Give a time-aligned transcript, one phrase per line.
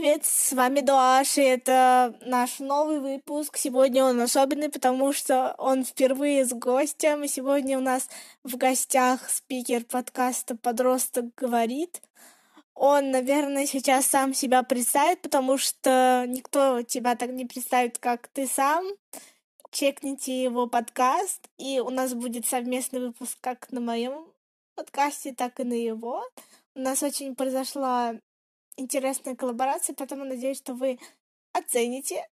[0.00, 3.58] привет, с вами Дуаш, и это наш новый выпуск.
[3.58, 8.08] Сегодня он особенный, потому что он впервые с гостем, и сегодня у нас
[8.42, 12.00] в гостях спикер подкаста «Подросток говорит».
[12.72, 18.46] Он, наверное, сейчас сам себя представит, потому что никто тебя так не представит, как ты
[18.46, 18.86] сам.
[19.70, 24.24] Чекните его подкаст, и у нас будет совместный выпуск как на моем
[24.76, 26.24] подкасте, так и на его.
[26.74, 28.14] У нас очень произошла
[28.80, 30.98] интересная коллаборация, поэтому надеюсь, что вы
[31.52, 32.26] оцените.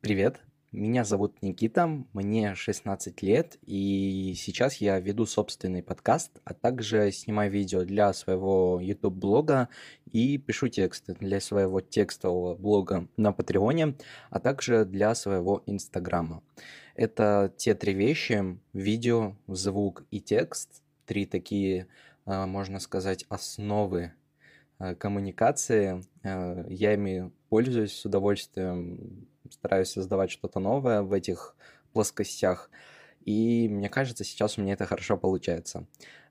[0.00, 7.10] Привет, меня зовут Никита, мне 16 лет, и сейчас я веду собственный подкаст, а также
[7.10, 9.68] снимаю видео для своего YouTube-блога
[10.12, 13.96] и пишу тексты для своего текстового блога на Патреоне,
[14.30, 16.42] а также для своего Инстаграма.
[16.94, 21.88] Это те три вещи– видео, звук и текст, три такие,
[22.24, 24.12] а, можно сказать, основы
[24.98, 26.04] коммуникации.
[26.22, 31.54] Э, я ими пользуюсь с удовольствием, стараюсь создавать что-то новое в этих
[31.92, 32.70] плоскостях.
[33.24, 35.86] И мне кажется, сейчас у меня это хорошо получается.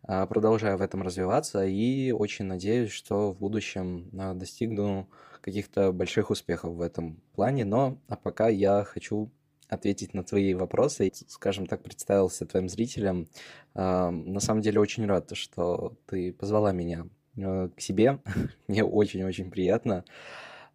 [0.07, 5.09] Э, продолжаю в этом развиваться и очень надеюсь, что в будущем достигну
[5.41, 7.65] каких-то больших успехов в этом плане.
[7.65, 9.31] Но а пока я хочу
[9.67, 11.11] ответить на твои вопросы.
[11.27, 13.27] Скажем так, представился твоим зрителям.
[13.75, 18.19] На самом деле очень рад, что ты позвала меня Э, к себе.
[18.67, 20.03] Мне очень-очень приятно.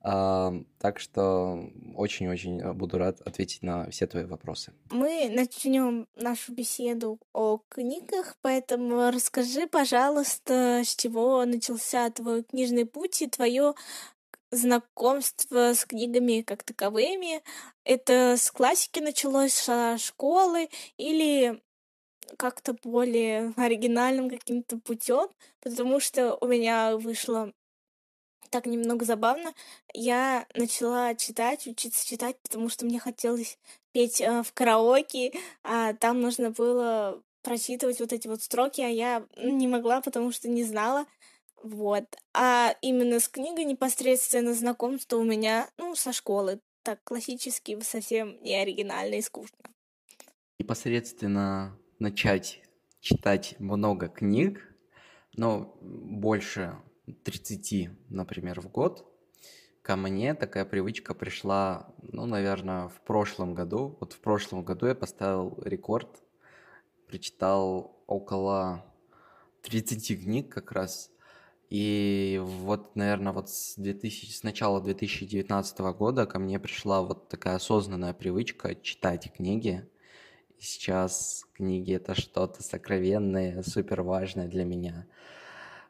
[0.04, 4.74] Так что очень-очень э, буду рад ответить на все твои вопросы.
[4.90, 13.22] Мы начнем нашу беседу о книгах, поэтому расскажи, пожалуйста, с чего начался твой книжный путь
[13.22, 13.72] и твое
[14.50, 17.42] знакомство с книгами как таковыми.
[17.84, 21.62] Это с классики началось, со школы или
[22.36, 25.28] как-то более оригинальным каким-то путем,
[25.60, 27.52] потому что у меня вышло
[28.50, 29.52] так немного забавно.
[29.92, 33.58] Я начала читать, учиться читать, потому что мне хотелось
[33.92, 35.32] петь э, в караоке,
[35.64, 40.48] а там нужно было прочитывать вот эти вот строки, а я не могла, потому что
[40.48, 41.06] не знала.
[41.62, 42.04] Вот.
[42.32, 46.60] А именно с книгой непосредственно знакомство у меня, ну, со школы.
[46.82, 49.58] Так классически, совсем не оригинально и скучно.
[50.58, 52.62] Непосредственно начать
[53.00, 54.74] читать много книг,
[55.36, 56.76] но больше
[57.24, 59.06] 30, например, в год,
[59.82, 63.96] ко мне такая привычка пришла, ну, наверное, в прошлом году.
[64.00, 66.08] Вот в прошлом году я поставил рекорд,
[67.06, 68.84] прочитал около
[69.62, 71.10] 30 книг как раз.
[71.68, 77.56] И вот, наверное, вот с, 2000, с начала 2019 года ко мне пришла вот такая
[77.56, 79.86] осознанная привычка читать книги
[80.58, 85.06] сейчас книги это что-то сокровенное, супер важное для меня.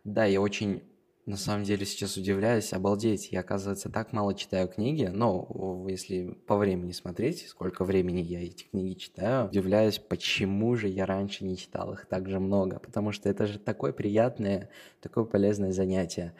[0.04, 0.82] Да, я очень
[1.26, 6.56] на самом деле сейчас удивляюсь, обалдеть, я, оказывается, так мало читаю книги, но если по
[6.56, 11.94] времени смотреть, сколько времени я эти книги читаю, удивляюсь, почему же я раньше не читал
[11.94, 14.68] их так же много, потому что это же такое приятное,
[15.00, 16.34] такое полезное занятие.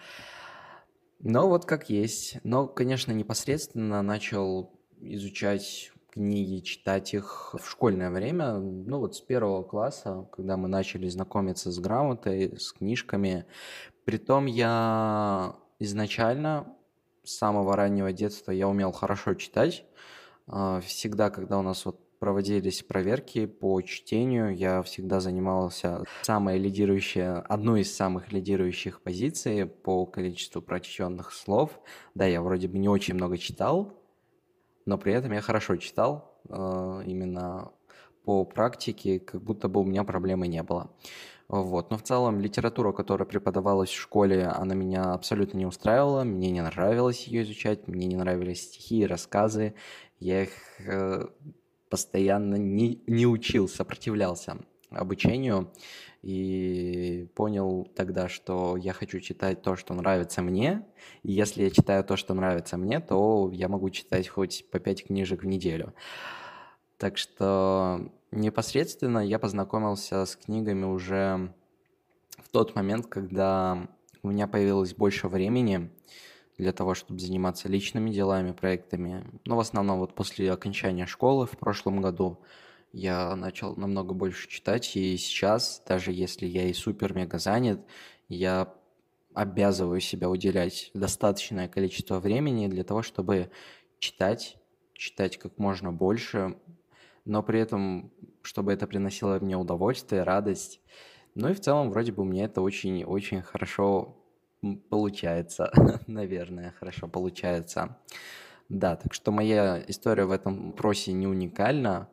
[1.20, 2.36] Но вот как есть.
[2.44, 4.70] Но, конечно, непосредственно начал
[5.00, 11.08] изучать книги, читать их в школьное время, ну вот с первого класса, когда мы начали
[11.08, 13.46] знакомиться с грамотой, с книжками.
[14.04, 16.72] Притом я изначально
[17.24, 19.84] с самого раннего детства я умел хорошо читать.
[20.46, 27.40] А, всегда, когда у нас вот проводились проверки по чтению, я всегда занимался самой лидирующей,
[27.40, 31.80] одной из самых лидирующих позиций по количеству прочтенных слов.
[32.14, 34.03] Да, я вроде бы не очень много читал,
[34.86, 37.72] но при этом я хорошо читал, э, именно
[38.24, 40.90] по практике, как будто бы у меня проблемы не было.
[41.48, 41.90] Вот.
[41.90, 46.62] Но в целом литература, которая преподавалась в школе, она меня абсолютно не устраивала, мне не
[46.62, 49.74] нравилось ее изучать, мне не нравились стихи рассказы,
[50.20, 50.50] я их
[50.86, 51.26] э,
[51.90, 54.56] постоянно не, не учил, сопротивлялся
[54.90, 55.70] обучению
[56.24, 60.86] и понял тогда, что я хочу читать то, что нравится мне,
[61.22, 65.04] и если я читаю то, что нравится мне, то я могу читать хоть по пять
[65.04, 65.92] книжек в неделю.
[66.96, 71.52] Так что непосредственно я познакомился с книгами уже
[72.38, 73.86] в тот момент, когда
[74.22, 75.90] у меня появилось больше времени
[76.56, 79.26] для того, чтобы заниматься личными делами, проектами.
[79.44, 82.38] Но в основном вот после окончания школы в прошлом году
[82.94, 87.80] я начал намного больше читать, и сейчас, даже если я и супер-мега занят,
[88.28, 88.72] я
[89.34, 93.50] обязываю себя уделять достаточное количество времени для того, чтобы
[93.98, 94.58] читать,
[94.92, 96.56] читать как можно больше,
[97.24, 98.12] но при этом,
[98.42, 100.80] чтобы это приносило мне удовольствие, радость.
[101.34, 104.24] Ну и в целом, вроде бы, меня это очень-очень хорошо
[104.88, 105.72] получается,
[106.06, 107.98] наверное, хорошо получается.
[108.68, 112.08] Да, так что моя история в этом вопросе не уникальна.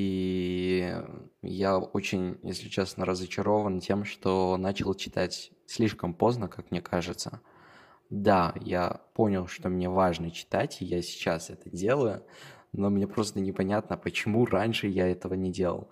[0.00, 0.94] И
[1.42, 7.40] я очень, если честно, разочарован тем, что начал читать слишком поздно, как мне кажется.
[8.08, 12.22] Да, я понял, что мне важно читать, и я сейчас это делаю,
[12.72, 15.88] но мне просто непонятно, почему раньше я этого не делал.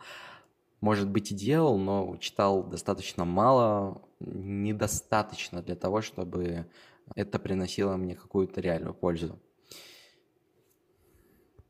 [0.80, 6.66] Может быть, и делал, но читал достаточно мало, недостаточно для того, чтобы
[7.16, 9.40] это приносило мне какую-то реальную пользу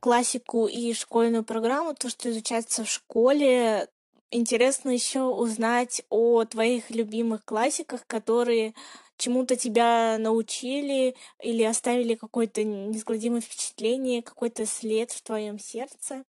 [0.06, 3.88] классику и школьную программу, то, что изучается в школе.
[4.31, 8.73] Интересно еще узнать о твоих любимых классиках, которые
[9.17, 16.23] чему-то тебя научили или оставили какое-то неизгладимое впечатление, какой-то след в твоем сердце.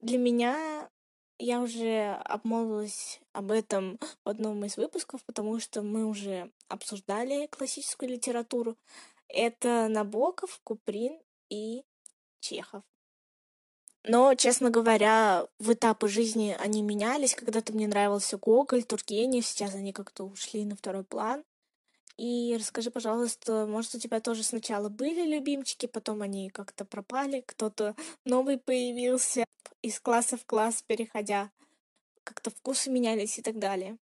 [0.00, 0.90] Для меня
[1.38, 8.10] я уже обмолвилась об этом в одном из выпусков, потому что мы уже обсуждали классическую
[8.10, 8.76] литературу.
[9.28, 11.84] Это Набоков, Куприн и
[12.40, 12.82] Чехов.
[14.04, 17.34] Но, честно говоря, в этапы жизни они менялись.
[17.34, 21.44] Когда-то мне нравился Гоголь, Тургенев, сейчас они как-то ушли на второй план.
[22.16, 27.94] И расскажи, пожалуйста, может, у тебя тоже сначала были любимчики, потом они как-то пропали, кто-то
[28.24, 29.44] новый появился,
[29.80, 31.50] из класса в класс переходя,
[32.22, 33.96] как-то вкусы менялись и так далее.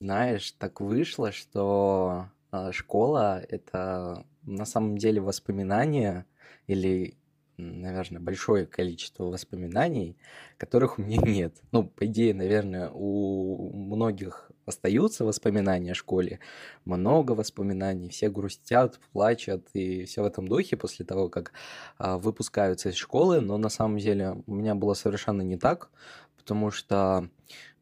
[0.00, 6.26] Знаешь, так вышло, что э, школа— это на самом деле воспоминания
[6.66, 7.16] или
[7.56, 10.16] наверное, большое количество воспоминаний,
[10.56, 11.56] которых у меня нет.
[11.72, 16.40] Ну, по идее, наверное, у многих остаются воспоминания о школе,
[16.84, 21.52] много воспоминаний, все грустят, плачут и все в этом духе после того, как
[21.98, 25.90] а, выпускаются из школы, но на самом деле у меня было совершенно не так,
[26.36, 27.28] потому что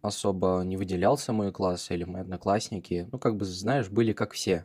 [0.03, 4.65] особо не выделялся мой класс или мои одноклассники, ну, как бы, знаешь, были как все.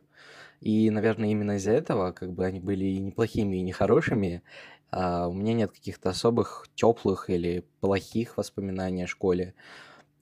[0.61, 4.41] И, наверное, именно из-за этого, как бы они были и неплохими, и нехорошими,
[4.91, 9.55] у меня нет каких-то особых теплых или плохих воспоминаний о школе.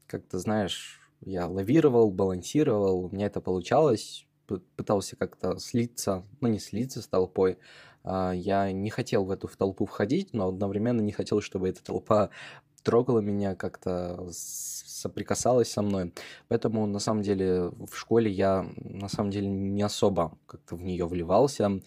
[0.08, 7.02] Как-то, знаешь, я лавировал, балансировал, у меня это получалось, пытался как-то слиться, ну не слиться
[7.02, 7.58] с толпой.
[8.04, 11.84] А, я не хотел в эту в толпу входить, но одновременно не хотел, чтобы эта
[11.84, 12.30] толпа
[12.84, 16.14] трогала меня, как-то соприкасалась со мной.
[16.50, 21.08] Поэтому, на самом деле, в школе я, на самом деле, не особо как-то в нее
[21.08, 21.82] вливался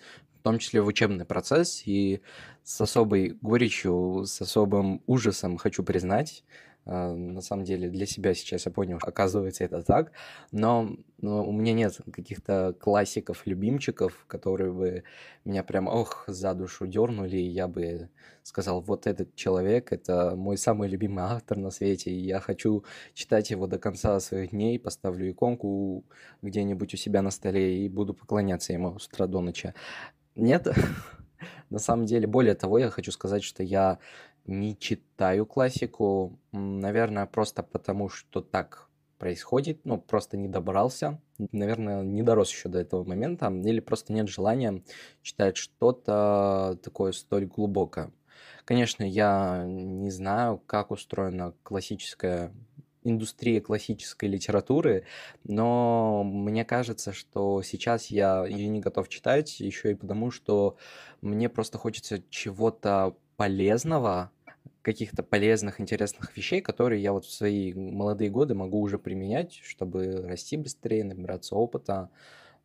[0.47, 2.21] том числе в учебный процесс, и
[2.63, 6.45] с особой горечью, с особым ужасом хочу признать,
[6.85, 10.13] а, на самом деле для себя сейчас я понял, что оказывается это так,
[10.53, 15.03] но, но у меня нет каких-то классиков, любимчиков, которые бы
[15.45, 18.09] меня прям, ох, за душу дернули, и я бы
[18.45, 22.85] сказал, вот этот человек, это мой самый любимый автор на свете, и я хочу
[23.15, 26.05] читать его до конца своих дней, поставлю иконку
[26.43, 29.75] где-нибудь у себя на столе и буду поклоняться ему с утра до ночи.
[30.37, 30.67] Нет,
[31.71, 33.99] на самом деле, более того, я хочу сказать, что я
[34.47, 38.89] не читаю классику, наверное, просто потому, что так
[39.19, 44.29] происходит, ну, просто не добрался, наверное, не дорос еще до этого момента, или просто нет
[44.29, 44.83] желания
[45.23, 48.13] читать что-то такое столь глубокое.
[48.67, 52.53] Конечно, я не знаю, как устроена классическая
[53.07, 55.05] индустрия классической литературы,
[55.45, 60.77] но мне кажется, что сейчас я ее не готов читать, еще и потому, что
[61.21, 64.31] мне просто хочется чего-то полезного,
[64.83, 70.25] каких-то полезных, интересных вещей, которые я вот в свои молодые годы могу уже применять, чтобы
[70.25, 72.09] расти быстрее, набираться опыта,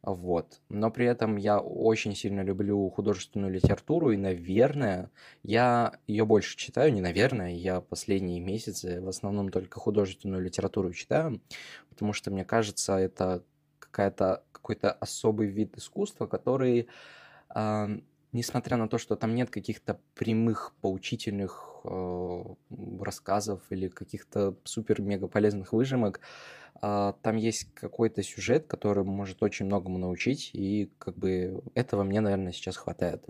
[0.03, 0.61] вот.
[0.69, 5.11] Но при этом я очень сильно люблю художественную литературу, и, наверное,
[5.43, 11.41] я ее больше читаю, не наверное, я последние месяцы в основном только художественную литературу читаю,
[11.89, 13.43] потому что, мне кажется, это
[13.79, 16.87] какая-то, какой-то особый вид искусства, который,
[18.31, 22.43] несмотря на то, что там нет каких-то прямых поучительных э,
[22.99, 26.21] рассказов или каких-то супер-мега полезных выжимок,
[26.75, 32.21] а, там есть какой-то сюжет, который может очень многому научить, и как бы этого мне,
[32.21, 33.23] наверное, сейчас хватает.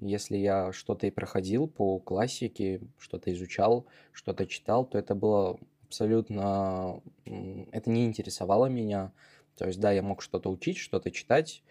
[0.00, 7.00] Если я что-то и проходил по классике, что-то изучал, что-то читал, то это было абсолютно...
[7.24, 9.12] Это не интересовало меня.
[9.56, 11.62] То есть, да, я мог что-то учить, что-то читать,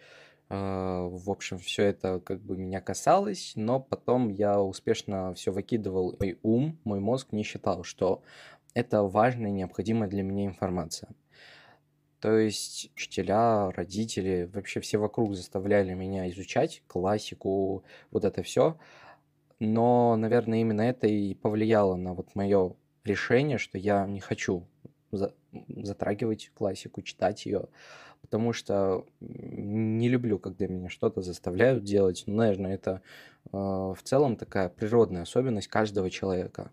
[0.54, 6.16] в общем, все это как бы меня касалось, но потом я успешно все выкидывал.
[6.20, 8.22] Мой ум, мой мозг не считал, что
[8.74, 11.10] это важная и необходимая для меня информация.
[12.20, 18.78] То есть учителя, родители, вообще все вокруг заставляли меня изучать классику, вот это все.
[19.60, 24.66] Но, наверное, именно это и повлияло на вот мое решение, что я не хочу
[25.12, 27.68] за затрагивать классику, читать ее,
[28.34, 32.24] потому что не люблю, когда меня что-то заставляют делать.
[32.26, 33.00] Ну, наверное, это
[33.44, 36.72] э, в целом такая природная особенность каждого человека.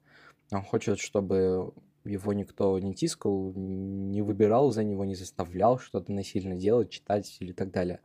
[0.51, 1.71] Он хочет, чтобы
[2.03, 7.51] его никто не тискал, не выбирал за него, не заставлял что-то насильно делать, читать или
[7.51, 7.99] так далее.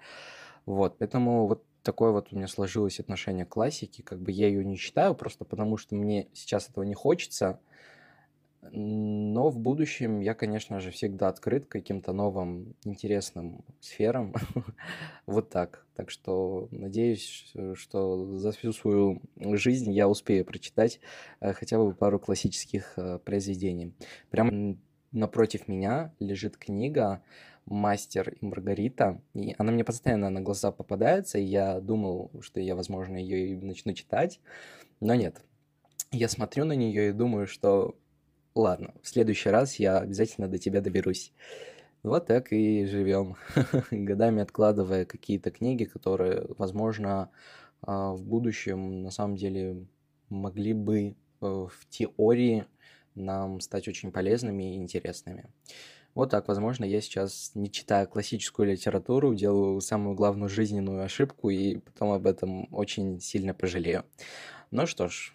[0.67, 4.67] Вот, поэтому вот такое вот у меня сложилось отношение к классике, как бы я ее
[4.67, 7.59] не читаю просто потому, что мне сейчас этого не хочется,
[8.73, 14.35] но в будущем я, конечно же, всегда открыт каким-то новым интересным сферам.
[15.27, 15.87] вот так.
[15.95, 21.01] Так что надеюсь, что за всю свою жизнь я успею прочитать
[21.41, 23.95] э, хотя бы пару классических э, произведений.
[24.31, 24.77] Прямо
[25.13, 27.23] напротив меня лежит книга
[27.67, 29.21] «Мастер и Маргарита».
[29.35, 33.57] И она мне постоянно на глаза попадается, и я думал, что я, возможно, ее и
[33.57, 34.41] начну читать,
[35.01, 35.43] но нет.
[36.13, 37.97] Я смотрю на нее и думаю, что
[38.57, 41.33] ладно, в следующий раз я обязательно до тебя доберусь.
[42.03, 43.37] Вот так и живем,
[43.91, 47.31] годами откладывая какие-то книги, которые, возможно,
[47.83, 49.87] а, в будущем на самом деле
[50.29, 52.65] могли бы э, в теории
[53.15, 55.47] нам стать очень полезными и интересными.
[56.15, 61.77] Вот так, возможно, я сейчас, не читая классическую литературу, делаю самую главную жизненную ошибку и
[61.77, 64.05] потом об этом очень сильно пожалею.
[64.71, 65.35] Ну что ж,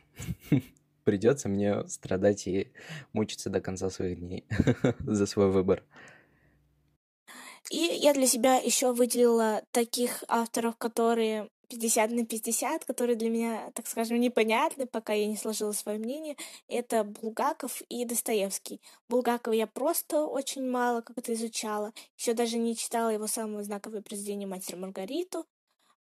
[1.03, 2.71] придется мне страдать и
[3.13, 4.45] мучиться до конца своих дней
[4.99, 5.83] за свой выбор.
[7.69, 13.71] И я для себя еще выделила таких авторов, которые 50 на 50, которые для меня,
[13.73, 16.35] так скажем, непонятны, пока я не сложила свое мнение,
[16.67, 18.81] это Булгаков и Достоевский.
[19.07, 24.47] Булгакова я просто очень мало как-то изучала, еще даже не читала его самое знаковое произведение
[24.47, 25.45] «Мастер Маргариту»,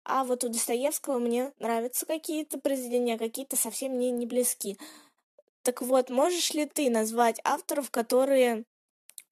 [0.05, 4.79] а вот у Достоевского мне нравятся какие-то произведения, какие-то совсем мне не близки.
[5.63, 8.65] Так вот, можешь ли ты назвать авторов, которые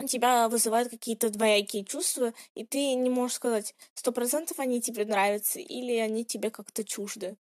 [0.06, 5.58] тебя вызывают какие-то двоякие чувства, и ты не можешь сказать, сто процентов они тебе нравятся
[5.58, 7.36] или они тебе как-то чужды?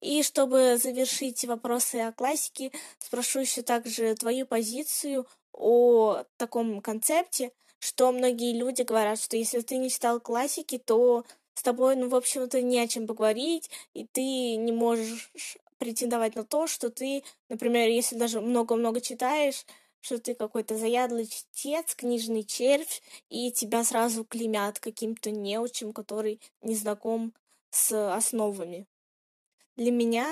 [0.00, 8.10] И чтобы завершить вопросы о классике, спрошу еще также твою позицию о таком концепте, что
[8.12, 11.24] многие люди говорят, что если ты не читал классики, то
[11.56, 15.32] с тобой, ну, в общем-то, не о чем поговорить, и ты не можешь
[15.78, 19.64] претендовать на то, что ты, например, если даже много-много читаешь,
[20.00, 26.74] что ты какой-то заядлый чтец, книжный червь, и тебя сразу клеймят каким-то неучим, который не
[26.74, 27.32] знаком
[27.70, 28.86] с основами.
[29.76, 30.26] Для меня,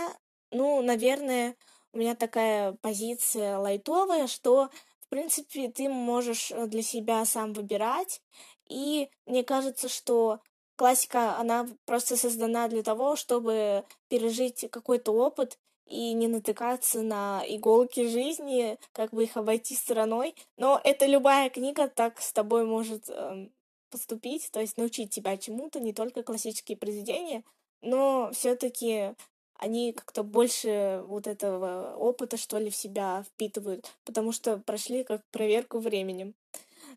[0.51, 1.57] ну, наверное,
[1.93, 4.69] у меня такая позиция лайтовая, что,
[5.01, 8.21] в принципе, ты можешь для себя сам выбирать,
[8.69, 10.41] и мне кажется, что
[10.77, 18.09] классика, она просто создана для того, чтобы пережить какой-то опыт и не натыкаться на иголки
[18.09, 20.35] жизни, как бы их обойти стороной.
[20.57, 23.49] Но это любая книга так с тобой может э,
[23.91, 27.45] поступить, то есть научить тебя чему-то, не только классические произведения,
[27.83, 29.15] но все-таки
[29.57, 35.23] они как-то больше вот этого опыта, что ли, в себя впитывают, потому что прошли как
[35.31, 36.35] проверку временем.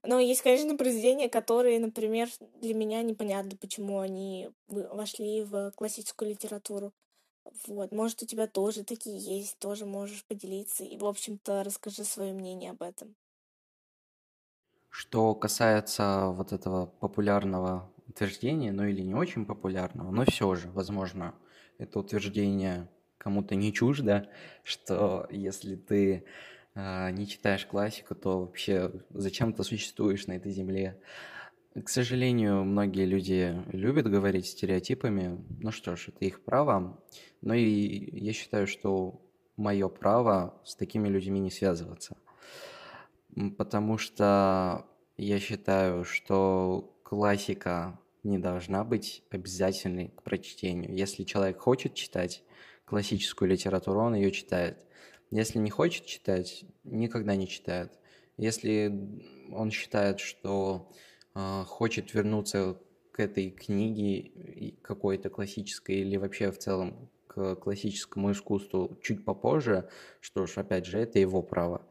[0.03, 2.29] Но есть, конечно, произведения, которые, например,
[2.61, 6.93] для меня непонятно, почему они вошли в классическую литературу.
[7.67, 10.83] Вот, может, у тебя тоже такие есть, тоже можешь поделиться.
[10.83, 13.15] И, в общем-то, расскажи свое мнение об этом.
[14.89, 21.35] Что касается вот этого популярного утверждения, ну или не очень популярного, но все же, возможно,
[21.77, 24.29] это утверждение кому-то не чуждо,
[24.63, 26.25] что если ты
[26.79, 31.01] а, не читаешь классику, то вообще зачем ты существуешь на этой земле?
[31.74, 35.43] К сожалению, многие люди любят говорить стереотипами.
[35.60, 37.03] Ну что ж, это их право.
[37.41, 39.19] Но и я считаю, что
[39.57, 42.15] мое право с такими людьми не связываться.
[43.57, 44.86] Потому что
[45.17, 50.96] я считаю, что классика не должна быть обязательной к прочтению.
[50.96, 52.43] Если человек хочет читать
[52.86, 54.77] классическую литературу, он ее читает.
[55.31, 57.91] Если не хочет читать, никогда не читает.
[58.38, 58.93] Если
[59.51, 60.89] он считает, что
[61.36, 62.79] э, хочет вернуться
[63.12, 69.89] к этой книге какой-то классической или вообще в целом к классическому искусству чуть попозже,
[70.22, 71.81] что ж, опять же, это его право.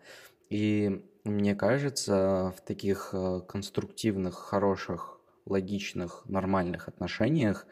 [0.49, 7.66] И мне кажется, в таких э, конструктивных, хороших, логичных, нормальных отношениях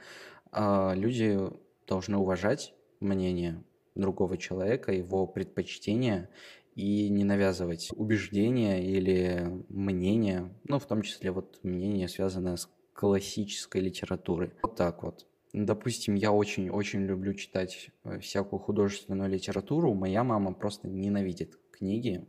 [0.52, 1.38] э, люди
[1.86, 3.62] должны уважать мнение
[3.94, 6.28] другого человека, его предпочтения
[6.74, 13.80] и не навязывать убеждения или мнения, ну, в том числе вот мнение, связанное с классической
[13.80, 14.52] литературой.
[14.62, 15.26] Вот так вот.
[15.52, 19.94] Допустим, я очень-очень люблю читать э, всякую художественную литературу.
[19.94, 22.26] Моя мама просто ненавидит книги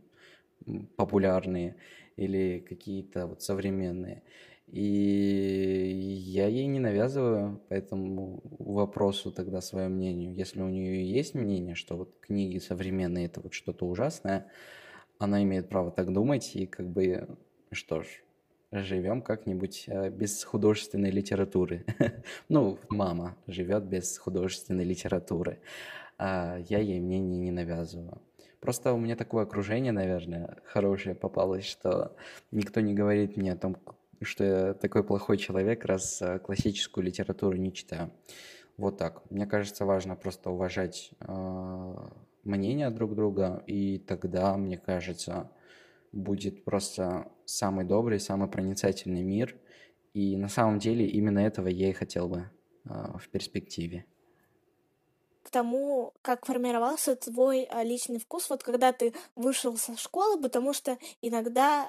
[0.96, 1.76] популярные
[2.16, 4.22] или какие-то вот современные.
[4.66, 4.82] И
[6.26, 10.34] я ей не навязываю по этому вопросу тогда свое мнение.
[10.34, 14.48] Если у нее есть мнение, что вот книги современные это вот что-то ужасное,
[15.18, 17.28] она имеет право так думать, и как бы,
[17.70, 18.06] что ж,
[18.72, 21.84] живем как-нибудь э, без художественной литературы.
[22.48, 25.60] ну, мама живет без художественной литературы.
[26.18, 28.20] А я ей мнение не навязываю.
[28.60, 32.16] Просто у меня такое окружение, наверное, хорошее попалось, что
[32.50, 33.76] никто не говорит мне о том,
[34.22, 38.10] что я такой плохой человек, раз э, классическую литературу не читаю.
[38.76, 39.28] Вот так.
[39.30, 41.94] Мне кажется, важно просто уважать э,
[42.44, 45.50] мнения друг друга, и тогда, мне кажется,
[46.12, 49.56] будет просто самый добрый, самый проницательный мир.
[50.14, 52.50] И на самом деле именно этого я и хотел бы
[52.84, 54.04] э, в перспективе
[55.46, 60.72] к тому, как формировался твой а, личный вкус, вот когда ты вышел со школы, потому
[60.72, 61.88] что иногда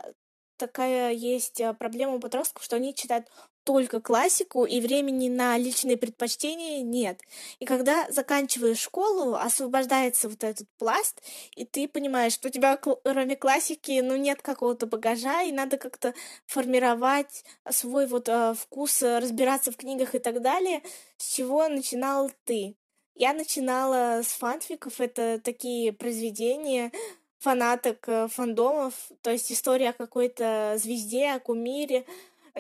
[0.57, 3.27] такая есть а, проблема у подростков, что они читают
[3.67, 7.19] только классику, и времени на личные предпочтения нет.
[7.59, 11.21] И когда заканчиваешь школу, освобождается вот этот пласт,
[11.53, 16.13] и ты понимаешь, что у тебя кроме классики, ну, нет какого-то багажа, и надо как-то
[16.45, 20.81] формировать свой вот э, вкус, разбираться в книгах и так далее.
[21.17, 22.77] С чего начинал ты?
[23.15, 26.93] Я начинала с фанфиков, это такие произведения
[27.39, 32.05] фанаток фандомов, то есть история о какой-то звезде, о кумире.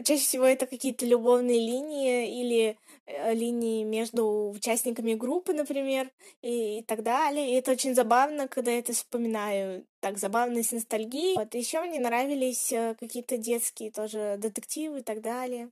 [0.03, 6.11] Чаще всего это какие-то любовные линии или э, линии между участниками группы, например,
[6.43, 7.49] и, и так далее.
[7.49, 9.85] И это очень забавно, когда я это вспоминаю.
[9.99, 11.35] Так забавно с ностальгией.
[11.35, 15.71] Вот еще мне нравились э, какие-то детские тоже детективы и так далее.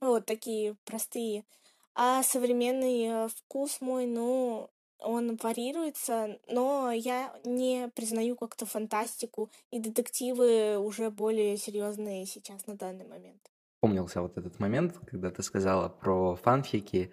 [0.00, 1.44] Вот такие простые
[1.94, 4.68] а современный э, вкус мой, ну,
[5.04, 12.74] он варьируется, но я не признаю как-то фантастику, и детективы уже более серьезные сейчас на
[12.74, 13.40] данный момент.
[13.80, 17.12] Помнился вот этот момент, когда ты сказала про фанфики.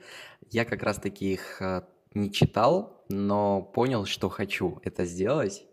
[0.50, 1.82] Я как раз таки их э,
[2.14, 5.66] не читал, но понял, что хочу это сделать,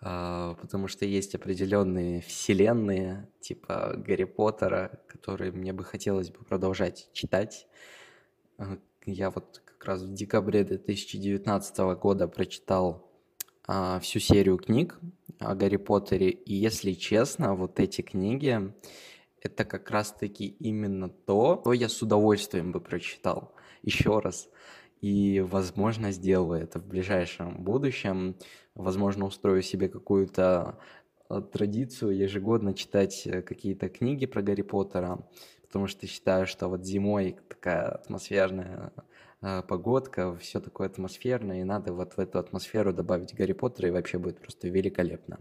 [0.00, 7.08] а, потому что есть определенные вселенные, типа Гарри Поттера, которые мне бы хотелось бы продолжать
[7.12, 7.66] читать.
[9.06, 13.10] Я вот раз в декабре 2019 года прочитал
[13.66, 14.98] а, всю серию книг
[15.38, 18.72] о Гарри Поттере, и если честно, вот эти книги,
[19.40, 24.48] это как раз-таки именно то, что я с удовольствием бы прочитал еще раз.
[25.00, 28.36] И, возможно, сделаю это в ближайшем будущем.
[28.74, 30.78] Возможно, устрою себе какую-то
[31.28, 35.26] а, традицию ежегодно читать э, какие-то книги про Гарри Поттера
[35.74, 38.92] потому что считаю, что вот зимой такая атмосферная
[39.68, 44.18] погодка, все такое атмосферное, и надо вот в эту атмосферу добавить Гарри Поттера, и вообще
[44.18, 45.38] будет просто великолепно.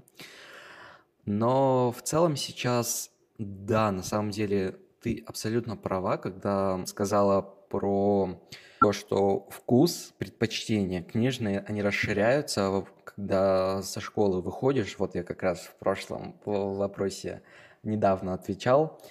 [1.26, 8.42] Но в целом сейчас, да, на самом деле ты абсолютно права, когда сказала про
[8.80, 14.98] то, что вкус, предпочтения книжные, они расширяются, когда со школы выходишь.
[15.00, 17.42] Вот я как раз в прошлом вопросе
[17.84, 19.02] недавно отвечал,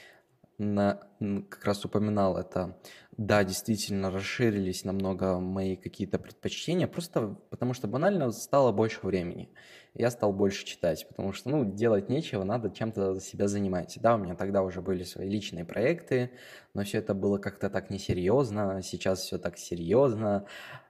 [0.58, 1.00] на,
[1.48, 2.78] как раз упоминал это.
[3.18, 9.50] Да, действительно, расширились намного мои какие-то предпочтения, просто потому что банально стало больше времени.
[9.94, 13.98] Я стал больше читать, потому что, ну, делать нечего, надо чем-то себя занимать.
[14.00, 16.30] Да, у меня тогда уже были свои личные проекты,
[16.72, 20.46] но все это было как-то так несерьезно, сейчас все так серьезно,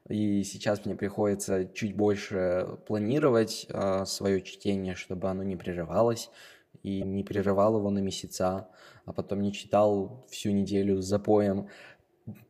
[0.08, 6.30] и сейчас мне приходится чуть больше планировать э, свое чтение, чтобы оно не прерывалось,
[6.82, 8.68] и не прерывал его на месяца,
[9.04, 11.68] а потом не читал всю неделю с запоем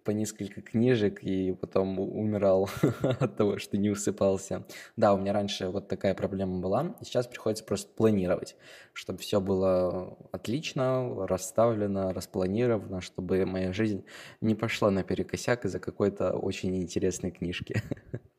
[0.04, 2.68] по несколько книжек и потом умирал
[3.02, 4.66] от того, что не усыпался.
[4.96, 8.56] Да, у меня раньше вот такая проблема была, сейчас приходится просто планировать,
[8.92, 14.04] чтобы все было отлично, расставлено, распланировано, чтобы моя жизнь
[14.40, 17.82] не пошла наперекосяк из-за какой-то очень интересной книжки.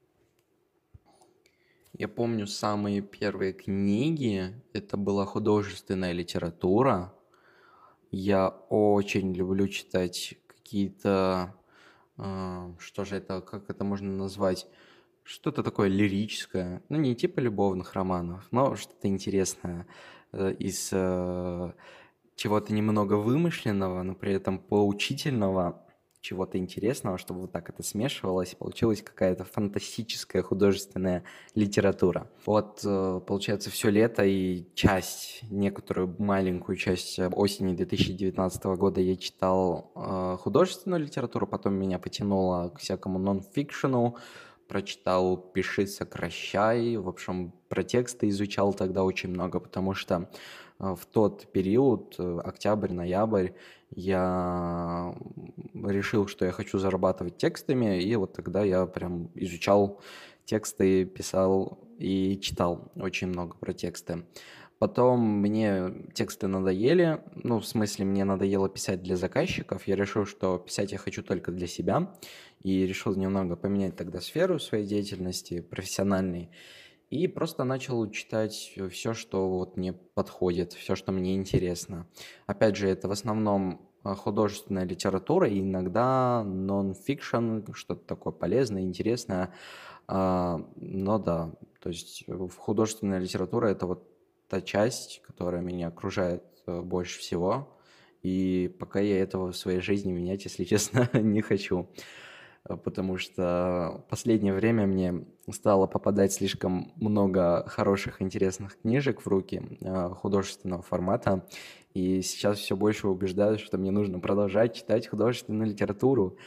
[1.94, 7.14] Я помню самые первые книги, это была художественная литература.
[8.10, 10.36] Я очень люблю читать
[10.74, 11.54] какие-то,
[12.18, 14.66] э, что же это, как это можно назвать,
[15.24, 19.86] что-то такое лирическое, ну не типа любовных романов, но что-то интересное
[20.32, 21.74] э, из э,
[22.36, 25.83] чего-то немного вымышленного, но при этом поучительного
[26.24, 32.30] чего-то интересного, чтобы вот так это смешивалось, и получилась какая-то фантастическая художественная литература.
[32.46, 39.92] Вот, э, получается, все лето и часть, некоторую маленькую часть осени 2019 года я читал
[39.96, 44.16] э, художественную литературу, потом меня потянуло к всякому нон-фикшену,
[44.70, 50.30] прочитал «Пиши, сокращай», в общем, про тексты изучал тогда очень много, потому что
[50.80, 53.52] в тот период, октябрь-ноябрь,
[53.96, 54.93] я
[55.74, 60.02] решил, что я хочу зарабатывать текстами, и вот тогда я прям изучал
[60.46, 64.26] тексты, писал и читал очень много про тексты.
[64.80, 69.88] Потом мне тексты надоели, ну, в смысле, мне надоело писать для заказчиков.
[69.88, 72.14] Я решил, что писать я хочу только для себя,
[72.62, 76.50] и решил немного поменять тогда сферу своей деятельности профессиональной.
[77.10, 82.08] И просто начал читать все, что вот мне подходит, все, что мне интересно.
[82.48, 89.54] Опять же, это в основном художественная литература и иногда нон-фикшн, что-то такое полезное, интересное.
[90.08, 92.26] А, но да, то есть
[92.58, 94.08] художественная литература– это вот
[94.50, 97.78] та часть, которая меня окружает э, больше всего.
[98.22, 101.90] И пока я этого в своей жизни менять, если честно, не хочу.
[102.66, 109.28] Э, потому что в последнее время мне стало попадать слишком много хороших, интересных книжек в
[109.28, 111.48] руки э, художественного формата.
[111.94, 116.38] И сейчас все больше убеждаюсь, что мне нужно продолжать читать художественную литературу.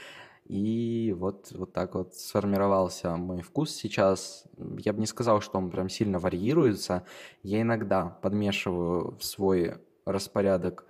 [0.49, 4.45] И вот, вот так вот сформировался мой вкус сейчас.
[4.79, 7.05] Я бы не сказал, что он прям сильно варьируется.
[7.43, 10.87] Я иногда подмешиваю в свой распорядок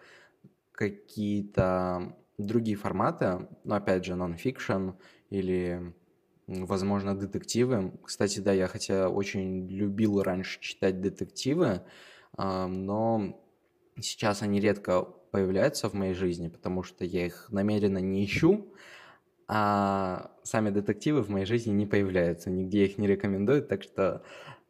[0.72, 4.90] какие-то другие форматы, но опять же, нон-фикшн
[5.30, 5.94] или,
[6.46, 7.92] возможно, детективы.
[8.04, 11.80] Кстати, да, я хотя очень любил раньше читать детективы,
[12.36, 13.40] но
[14.00, 18.72] сейчас они редко появляются в моей жизни, потому что я их намеренно не ищу,
[19.48, 24.22] а сами детективы в моей жизни не появляются, нигде их не рекомендуют, так что,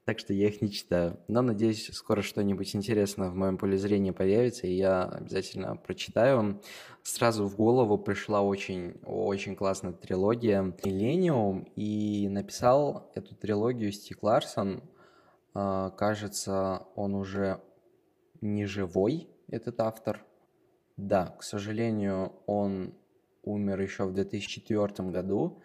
[0.04, 1.18] так что я их не читаю.
[1.28, 6.60] Но надеюсь, скоро что-нибудь интересное в моем поле зрения появится, и я обязательно прочитаю.
[7.02, 14.82] Сразу в голову пришла очень, очень классная трилогия «Миллениум», и написал эту трилогию Стик Ларсон.
[15.54, 17.60] А, кажется, он уже
[18.40, 20.24] не живой, этот автор.
[20.96, 22.94] Да, к сожалению, он
[23.42, 25.62] умер еще в 2004 году.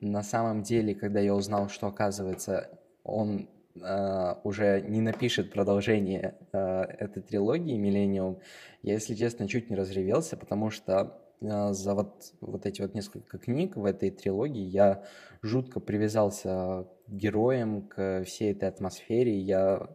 [0.00, 6.58] На самом деле, когда я узнал, что, оказывается, он э, уже не напишет продолжение э,
[6.98, 8.38] этой трилогии «Миллениум»,
[8.82, 13.38] я, если честно, чуть не разревелся, потому что э, за вот, вот эти вот несколько
[13.38, 15.04] книг в этой трилогии я
[15.42, 19.38] жутко привязался к героям, к всей этой атмосфере.
[19.38, 19.90] Я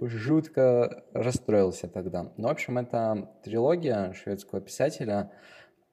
[0.00, 2.32] жутко расстроился тогда.
[2.36, 5.32] Ну, в общем, это трилогия шведского писателя–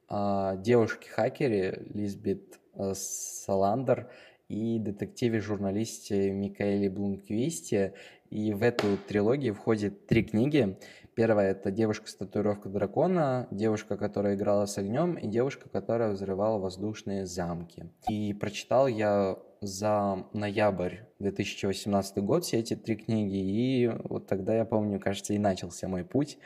[0.10, 4.10] девушке-хакере Лизбет э, Саландер
[4.48, 7.94] и детективе-журналисте Микаэле Блумквисте.
[8.30, 10.78] И в эту трилогию входит три книги.
[11.16, 16.60] Первая– это «Девушка с татуировкой дракона», «Девушка, которая играла с огнем» и «Девушка, которая взрывала
[16.60, 17.86] воздушные замки».
[18.10, 24.66] И прочитал я за ноябрь 2018 год все эти три книги, и вот тогда, я
[24.66, 26.38] помню, кажется, и начался мой путь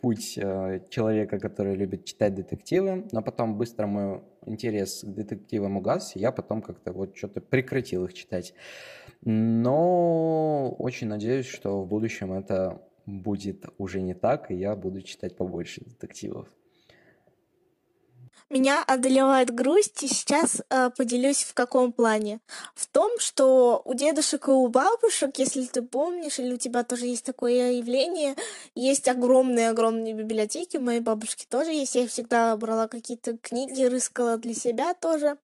[0.00, 6.16] путь э, человека, который любит читать детективы, но потом быстро мой интерес к детективам угас,
[6.16, 8.54] и я потом как-то вот что-то прекратил их читать.
[9.22, 15.36] Но очень надеюсь, что в будущем это будет уже не так, и я буду читать
[15.36, 16.48] побольше детективов.
[18.48, 22.38] Меня одолевает грусть, и сейчас э, поделюсь в каком плане.
[22.76, 27.06] В том, что у дедушек и у бабушек, если ты помнишь, или у тебя тоже
[27.06, 28.36] есть такое явление,
[28.76, 34.54] есть огромные-огромные библиотеки, у моей бабушки тоже есть, я всегда брала какие-то книги, рыскала для
[34.54, 35.38] себя тоже.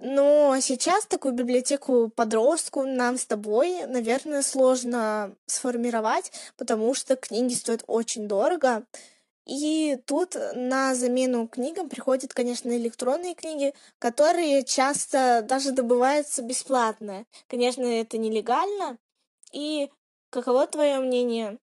[0.00, 7.82] Но сейчас такую библиотеку подростку нам с тобой, наверное, сложно сформировать, потому что книги стоят
[7.88, 8.84] очень дорого.
[9.50, 17.26] И тут на замену книгам приходят, конечно, электронные книги, которые часто даже добываются бесплатно.
[17.48, 18.96] Конечно, это нелегально.
[19.52, 19.90] И
[20.30, 21.58] каково твое мнение?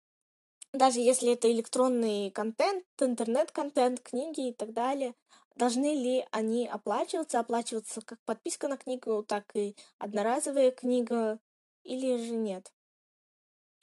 [0.74, 5.16] Даже если это электронный контент, интернет-контент, книги и так далее,
[5.56, 11.40] должны ли они оплачиваться, оплачиваться как подписка на книгу, так и одноразовая книга,
[11.84, 12.70] или же нет?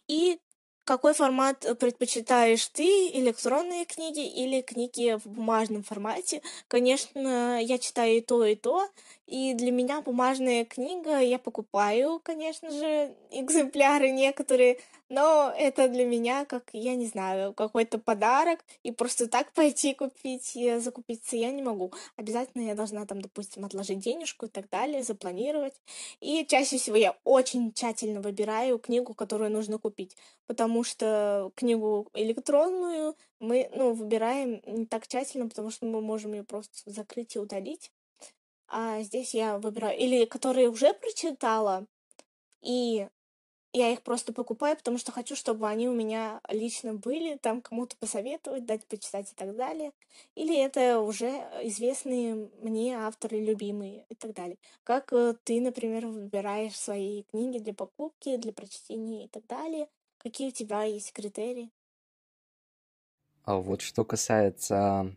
[0.09, 0.39] И
[0.85, 6.43] какой формат э, предпочитаешь ты, электронные книги или книги в бумажном формате?
[6.69, 8.89] Конечно, я читаю и то, и то,
[9.27, 16.45] и для меня бумажная книга, я покупаю, конечно же, экземпляры некоторые, но это для меня,
[16.45, 21.93] как, я не знаю, какой-то подарок, и просто так пойти купить, закупиться я не могу.
[22.17, 25.75] Обязательно я должна там, допустим, отложить денежку и так далее, запланировать.
[26.21, 33.17] И чаще всего я очень тщательно выбираю книгу, которую нужно купить, потому что книгу электронную
[33.41, 37.91] мы, ну, выбираем не так тщательно, потому что мы можем ее просто закрыть и удалить
[38.69, 41.87] а здесь я выбираю, или которые уже прочитала,
[42.63, 43.09] и
[43.75, 47.97] я их просто покупаю, потому что хочу, чтобы они у меня лично были, там кому-то
[47.97, 49.91] посоветовать, дать почитать и так далее.
[50.37, 51.29] Или это уже
[51.65, 54.57] известные мне авторы, любимые и так далее.
[54.85, 59.89] Как э, ты, например, выбираешь свои книги для покупки, для прочтения и так далее?
[60.19, 61.71] Какие у тебя есть критерии?
[63.43, 65.15] А вот что касается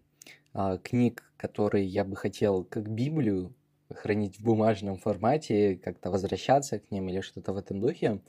[0.54, 3.54] а, книг, которые я бы хотел как Библию
[3.94, 8.22] хранить в бумажном формате, как-то возвращаться к ним или что-то в этом духе.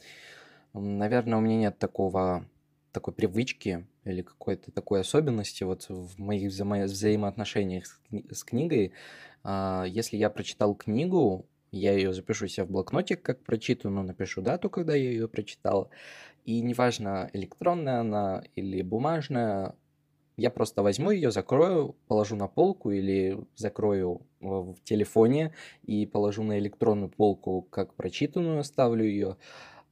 [0.74, 2.46] Наверное, у меня нет такого
[2.92, 8.92] такой привычки или какой-то такой особенности вот в моих взаимо- взаимоотношениях с, с книгой.
[9.44, 14.40] А, если я прочитал книгу, я ее запишу себе в блокнотик, как прочитаю, но напишу
[14.40, 15.90] дату, когда я ее прочитал.
[16.44, 19.74] И неважно, электронная она или бумажная,
[20.38, 26.60] я просто возьму ее, закрою, положу на полку или закрою в телефоне и положу на
[26.60, 29.36] электронную полку как прочитанную, оставлю ее.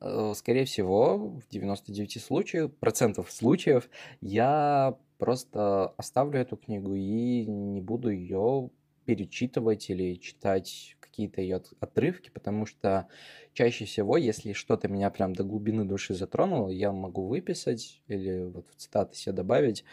[0.00, 7.80] Э, скорее всего, в 99 случаев, процентов случаев я просто оставлю эту книгу и не
[7.80, 8.70] буду ее
[9.04, 13.08] перечитывать или читать какие-то ее отрывки, потому что
[13.52, 18.68] чаще всего, если что-то меня прям до глубины души затронуло, я могу выписать или вот
[18.70, 19.84] в цитаты себе добавить,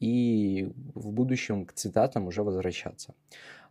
[0.00, 3.14] и в будущем к цитатам уже возвращаться.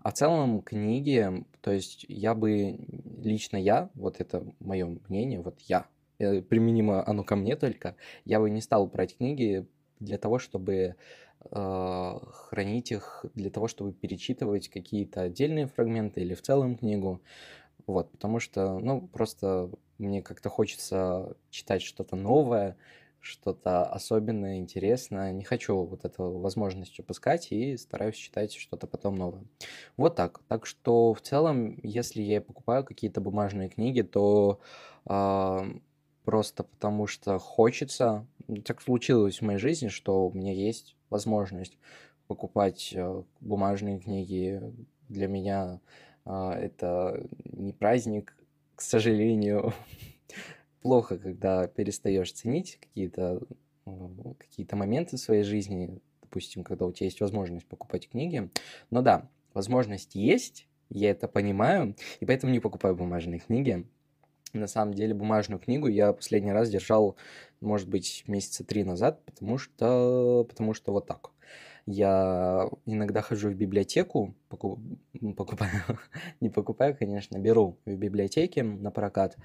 [0.02, 2.80] А в целом книги, то есть я бы,
[3.22, 5.88] лично я, вот это мое мнение, вот я,
[6.20, 9.68] э, применимо оно ко мне только, я бы не стал брать книги
[10.00, 10.96] для того, чтобы
[11.52, 17.22] э, хранить их, для того, чтобы перечитывать какие-то отдельные фрагменты или в целом книгу.
[17.86, 22.78] Вот, потому что, ну, просто мне как-то хочется читать что-то новое,
[23.28, 25.32] что-то особенное, интересное.
[25.32, 29.44] Не хочу вот эту возможность упускать и стараюсь читать что-то потом новое.
[29.98, 30.40] Вот так.
[30.48, 34.60] Так что в целом, если я покупаю какие-то бумажные книги, то
[35.10, 35.60] э,
[36.24, 38.26] просто потому что хочется.
[38.66, 41.78] Так случилось в моей жизни, что у меня есть возможность
[42.28, 44.62] покупать э, бумажные книги.
[45.10, 45.82] Для меня
[46.26, 48.36] э, это не праздник,
[48.76, 49.74] к сожалению.
[50.82, 53.42] плохо, когда перестаешь ценить какие-то
[54.38, 58.50] какие-то моменты в своей жизни, допустим, когда у тебя есть возможность покупать книги.
[58.90, 63.86] Но да, возможность есть, я это понимаю, и поэтому не покупаю бумажные книги.
[64.54, 67.18] На самом деле бумажную книгу я последний раз держал,
[67.62, 71.32] может быть, месяца три назад, потому что, потому что вот так.
[71.86, 74.80] Я иногда хожу в библиотеку, покуп,
[75.38, 75.82] покупаю,
[76.42, 79.38] не покупаю, конечно, беру в библиотеке на прокат,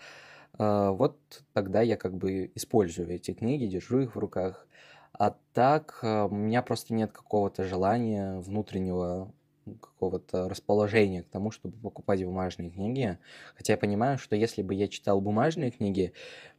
[0.59, 1.17] вот
[1.53, 4.67] тогда я как бы использую эти книги, держу их в руках.
[5.13, 9.33] А так а, у меня просто нет какого-то желания внутреннего
[9.81, 13.19] какого-то расположения к тому, чтобы покупать бумажные книги.
[13.55, 16.13] Хотя я понимаю, что если бы я читал бумажные книги,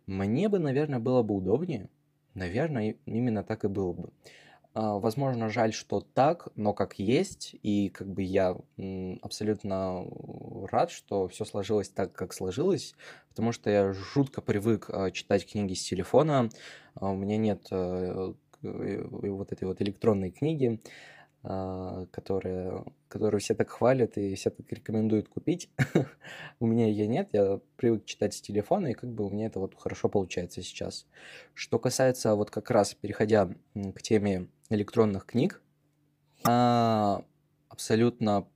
[0.05, 1.89] мне бы, наверное, было бы удобнее.
[2.33, 4.09] Наверное, именно так и было бы.
[4.75, 8.57] А, возможно, жаль, что так, но как есть, и как бы я
[9.21, 10.03] абсолютно
[10.71, 12.95] рад, что все сложилось так, как сложилось,
[13.29, 16.49] потому что я жутко привык а, читать книги с телефона,
[16.95, 18.33] а, у меня нет э,
[18.63, 20.79] вот этой вот электронной книги,
[21.41, 25.69] которая, которую все так хвалят и все так рекомендуют купить.
[26.61, 29.59] у меня ее нет, я привык читать с телефона, и как бы у меня это
[29.59, 31.05] вот хорошо получается сейчас.
[31.53, 35.61] Что касается вот как раз, переходя к теме электронных книг,
[36.45, 37.23] а,
[37.69, 38.47] абсолютно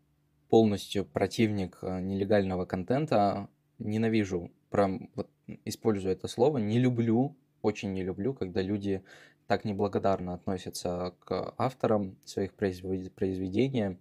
[0.49, 3.49] полностью противник а, нелегального контента,
[3.79, 5.29] ненавижу, прям вот
[5.65, 9.03] использую это слово, не люблю, очень не люблю, когда люди
[9.47, 13.97] так неблагодарно относятся к авторам своих произведений,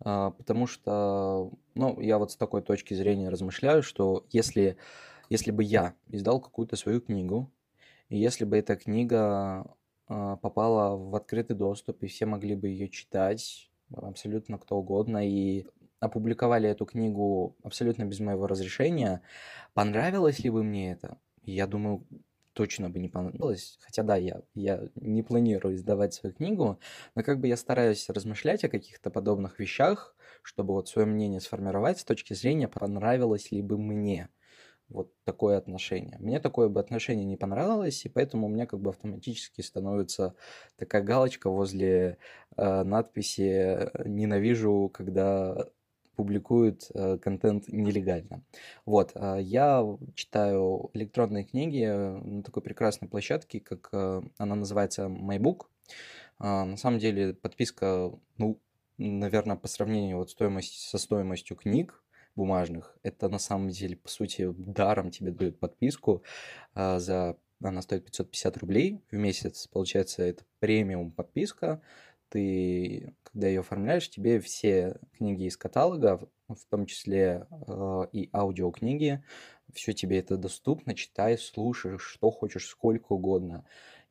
[0.00, 4.76] а, потому что, ну, я вот с такой точки зрения размышляю, что если,
[5.30, 7.50] если бы я издал какую-то свою книгу,
[8.10, 9.66] и если бы эта книга
[10.06, 15.66] попала в открытый доступ, и все могли бы ее читать, абсолютно кто угодно, и
[16.00, 19.22] опубликовали эту книгу абсолютно без моего разрешения,
[19.72, 21.18] понравилось ли бы мне это?
[21.42, 22.06] Я думаю,
[22.52, 23.78] точно бы не понравилось.
[23.82, 26.78] Хотя да, я, я не планирую издавать свою книгу,
[27.14, 31.98] но как бы я стараюсь размышлять о каких-то подобных вещах, чтобы вот свое мнение сформировать
[31.98, 34.28] с точки зрения, понравилось ли бы мне
[34.94, 36.16] вот такое отношение.
[36.20, 40.34] Мне такое бы отношение не понравилось, и поэтому у меня как бы автоматически становится
[40.76, 42.18] такая галочка возле
[42.56, 45.66] э, надписи «Ненавижу, когда
[46.16, 48.44] публикуют э, контент нелегально.
[48.86, 55.66] Вот, э, я читаю электронные книги на такой прекрасной площадке, как э, она называется MyBook.
[56.38, 58.60] Э, на самом деле подписка, ну,
[58.96, 62.03] наверное, по сравнению вот стоимость со стоимостью книг,
[62.36, 62.96] бумажных.
[63.02, 66.22] Это на самом деле, по сути, даром тебе дают подписку
[66.74, 67.36] а, за...
[67.62, 69.68] Она стоит 550 рублей в месяц.
[69.68, 71.80] Получается, это премиум подписка.
[72.28, 79.22] Ты, когда ее оформляешь, тебе все книги из каталога, в том числе э, и аудиокниги,
[79.72, 83.64] все тебе это доступно, читай, слушай, что хочешь, сколько угодно.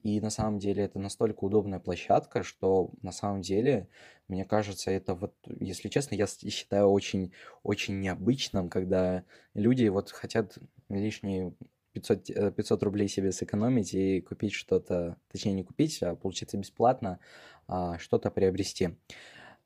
[0.04, 3.88] И на самом деле это настолько удобная площадка, что на самом деле,
[4.28, 7.32] мне кажется, это вот, если честно, я считаю очень,
[7.64, 10.58] очень необычным, когда люди вот хотят
[10.90, 11.54] лишние
[11.94, 17.20] 500, 500 э, рублей себе сэкономить и купить что-то, точнее не купить, а получиться бесплатно,
[17.68, 18.98] а, что-то приобрести.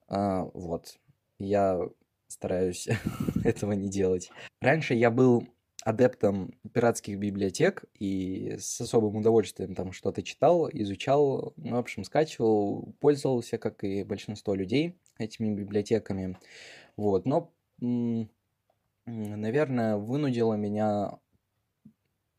[0.07, 0.99] А, вот.
[1.39, 1.81] Я
[2.27, 2.87] стараюсь
[3.43, 4.29] этого не делать.
[4.61, 5.47] Раньше я был
[5.87, 12.93] адептом пиратских библиотек и с особым удовольствием там что-то читал, изучал, ну, в общем, скачивал,
[12.99, 16.37] пользовался, как и большинство людей, этими библиотеками.
[16.97, 17.53] Вот, но,
[19.05, 21.19] наверное, вынудило меня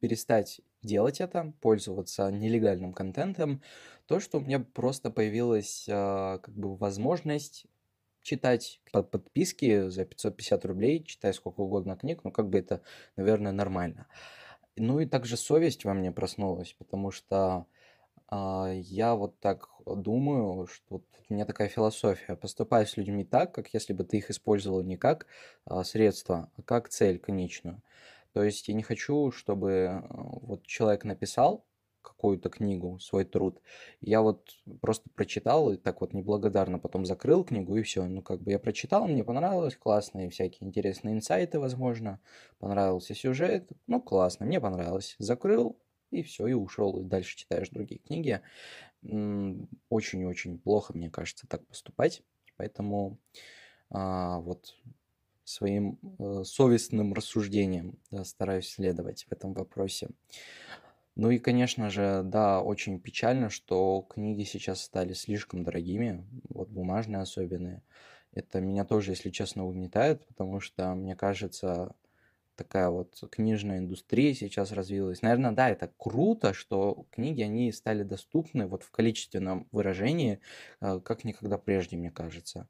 [0.00, 3.62] перестать делать это, пользоваться нелегальным контентом,
[4.06, 7.66] то, что у меня просто появилась а, как бы возможность
[8.22, 12.82] читать по подписке за 550 рублей, читай сколько угодно книг, ну как бы это,
[13.16, 14.06] наверное, нормально.
[14.76, 17.66] Ну и также совесть во мне проснулась, потому что
[18.28, 22.36] а, я вот так думаю, что у меня такая философия.
[22.36, 25.26] Поступай с людьми так, как если бы ты их использовал не как
[25.64, 27.82] а, средство, а как цель конечную.
[28.32, 31.64] То есть я не хочу, чтобы а, вот человек написал,
[32.08, 33.60] какую-то книгу, свой труд.
[34.00, 38.04] Я вот просто прочитал и так вот неблагодарно потом закрыл книгу и все.
[38.06, 42.20] Ну, как бы я прочитал, мне понравилось, классные всякие интересные инсайты, возможно.
[42.58, 45.16] Понравился сюжет, ну, классно, мне понравилось.
[45.18, 45.78] Закрыл,
[46.10, 48.40] и все, и ушел, и дальше читаешь другие книги.
[49.88, 52.22] Очень-очень плохо, мне кажется, так поступать.
[52.56, 53.18] Поэтому
[53.90, 54.74] а, вот
[55.48, 60.10] своим э, совестным рассуждением да, стараюсь следовать в этом вопросе.
[61.18, 67.20] Ну и, конечно же, да, очень печально, что книги сейчас стали слишком дорогими, вот бумажные
[67.22, 67.82] особенные.
[68.32, 71.94] Это меня тоже, если честно, угнетает, потому что, мне кажется,
[72.56, 75.22] такая вот книжная индустрия сейчас развилась.
[75.22, 80.40] Наверное, да, это круто, что книги, они стали доступны вот в количественном выражении,
[80.80, 82.68] э, как никогда прежде, мне кажется.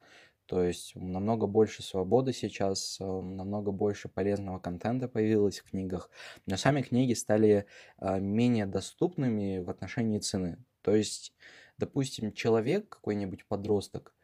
[0.48, 6.11] То есть намного больше свободы сейчас, э, намного больше полезного контента появилось в книгах,
[6.46, 7.66] но сами книги стали
[7.98, 10.56] а, менее доступными в отношении цены.
[10.80, 11.34] То есть,
[11.76, 14.14] допустим, человек, какой-нибудь подросток,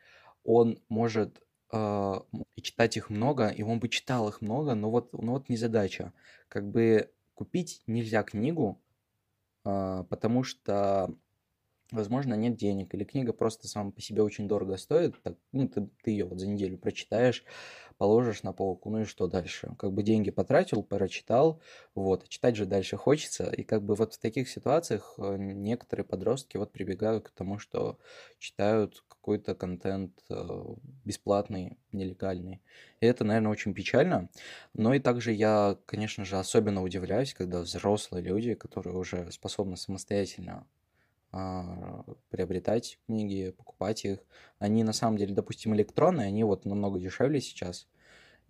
[0.45, 2.15] он может э,
[2.63, 6.15] читать их много, и он бы читал их много, но вот, но вот не задача.
[6.49, 8.81] Как бы купить нельзя книгу,
[9.67, 11.15] э, потому что
[11.95, 15.89] возможно, нет денег, или книга просто сама по себе очень дорого стоит, так, ну, ты,
[16.03, 17.45] ты ее вот за неделю прочитаешь,
[17.97, 19.75] положишь на полку, ну и что дальше?
[19.79, 21.61] Как бы деньги потратил, прочитал,
[21.95, 26.57] вот, читать же дальше хочется, и как бы вот в таких ситуациях э, некоторые подростки
[26.57, 27.99] вот прибегают к тому, что
[28.39, 30.65] читают какой-то контент э,
[31.05, 32.61] бесплатный, нелегальный.
[33.01, 34.29] И это, наверное, очень печально.
[34.75, 40.55] Но и также я, конечно же, особенно удивляюсь, когда взрослые люди, которые уже способны самостоятельно
[40.55, 40.67] а,
[42.31, 44.19] приобретать книги, покупать их.
[44.59, 47.87] Они на самом деле, допустим, электронные, они вот намного дешевле сейчас.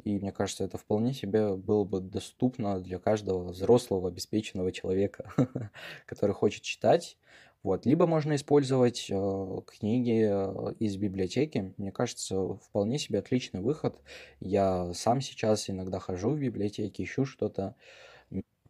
[0.02, 5.32] И мне кажется, это вполне себе было бы доступно для каждого взрослого, обеспеченного человека,
[6.06, 7.16] который хочет читать.
[7.62, 7.86] Вот.
[7.86, 11.72] Либо можно использовать э, книги э, из библиотеки.
[11.78, 14.02] Мне кажется, вполне себе отличный выход.
[14.40, 17.74] Я сам сейчас иногда хожу в библиотеки, ищу что-то.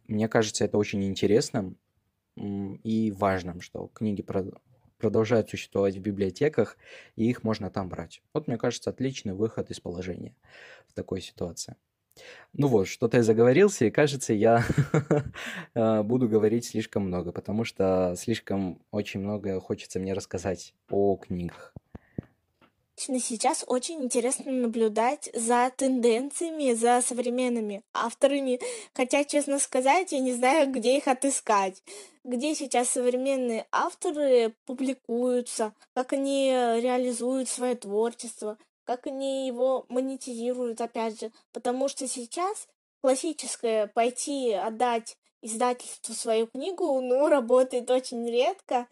[0.07, 1.77] Мне кажется, это очень интересным
[2.35, 4.25] и важным, что книги
[4.97, 6.77] продолжают существовать в библиотеках,
[7.15, 8.21] и их можно там брать.
[8.33, 10.35] Вот, мне кажется, отличный выход из положения
[10.87, 11.75] в такой ситуации.
[12.53, 14.63] Ну вот, что-то я заговорился, и кажется, я
[15.73, 21.73] а, буду говорить слишком много, потому что слишком очень много хочется мне рассказать о книгах.
[22.97, 28.59] Сейчас очень интересно наблюдать за тенденциями, за современными авторами.
[28.93, 31.83] Хотя, честно сказать, я не знаю, где их отыскать.
[32.23, 41.19] Где сейчас современные авторы публикуются, как они реализуют свое творчество, как они его монетизируют, опять
[41.19, 41.31] же.
[41.51, 42.67] Потому что сейчас
[43.01, 48.87] классическое пойти отдать издательству свою книгу, ну, работает очень редко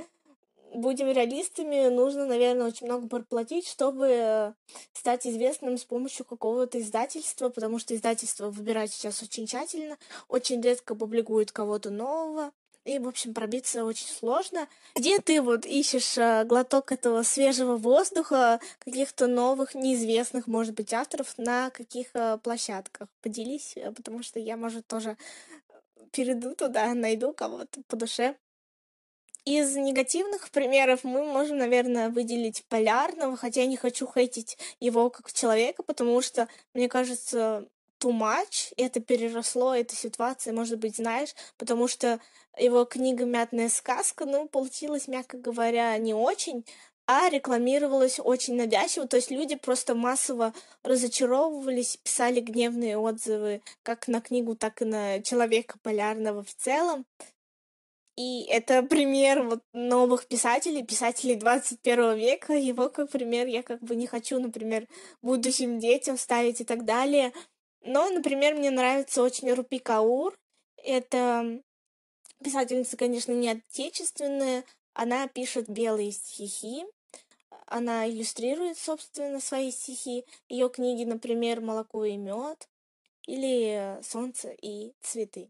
[0.73, 4.53] будем реалистами, нужно, наверное, очень много проплатить, чтобы
[4.93, 9.97] стать известным с помощью какого-то издательства, потому что издательство выбирать сейчас очень тщательно,
[10.27, 12.51] очень редко публикуют кого-то нового.
[12.85, 14.67] и, в общем, пробиться очень сложно.
[14.95, 21.37] Где ты вот ищешь э, глоток этого свежего воздуха, каких-то новых, неизвестных, может быть, авторов,
[21.37, 23.07] на каких э, площадках?
[23.21, 25.17] Поделись, э, потому что я, может, тоже
[26.11, 28.35] перейду туда, найду кого-то по душе.
[29.45, 35.33] Из негативных примеров мы можем, наверное, выделить Полярного, хотя я не хочу хейтить его как
[35.33, 37.67] человека, потому что, мне кажется,
[38.01, 42.21] too much, это переросло эту ситуацию, может быть, знаешь, потому что
[42.57, 46.65] его книга «Мятная сказка», ну, получилась, мягко говоря, не очень,
[47.05, 54.21] а рекламировалась очень навязчиво, то есть люди просто массово разочаровывались, писали гневные отзывы как на
[54.21, 57.05] книгу, так и на человека полярного в целом.
[58.15, 62.53] И это пример вот новых писателей, писателей 21 века.
[62.53, 64.87] Его как пример я как бы не хочу, например,
[65.21, 67.33] будущим детям ставить и так далее.
[67.81, 70.37] Но, например, мне нравится очень Рупи Каур.
[70.77, 71.61] Это
[72.43, 74.63] писательница, конечно, не отечественная.
[74.93, 76.85] Она пишет белые стихи.
[77.65, 80.25] Она иллюстрирует, собственно, свои стихи.
[80.49, 82.69] Ее книги, например, «Молоко и мед»
[83.25, 85.49] или «Солнце и цветы».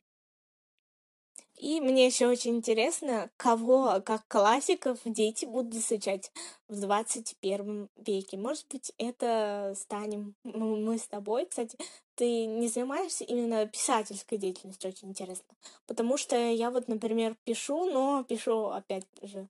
[1.58, 6.32] И мне еще очень интересно, кого, как классиков, дети будут изучать
[6.68, 8.38] в 21 веке.
[8.38, 11.46] Может быть, это станем мы с тобой.
[11.46, 11.78] Кстати,
[12.16, 15.56] ты не занимаешься именно писательской деятельностью, очень интересно.
[15.86, 19.48] Потому что я вот, например, пишу, но пишу, опять же,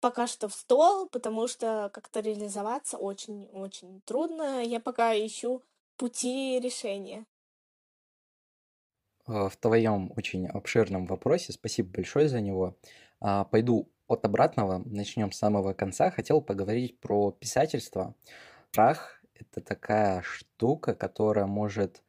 [0.00, 4.62] пока что в стол, потому что как-то реализоваться очень-очень трудно.
[4.62, 5.62] Я пока ищу
[5.96, 7.24] пути решения.
[9.26, 11.52] В твоем очень обширном вопросе.
[11.52, 12.76] Спасибо большое за него.
[13.20, 16.10] А, пойду от обратного, начнем с самого конца.
[16.10, 18.14] Хотел поговорить про писательство.
[18.70, 22.04] Страх– это такая штука, которая может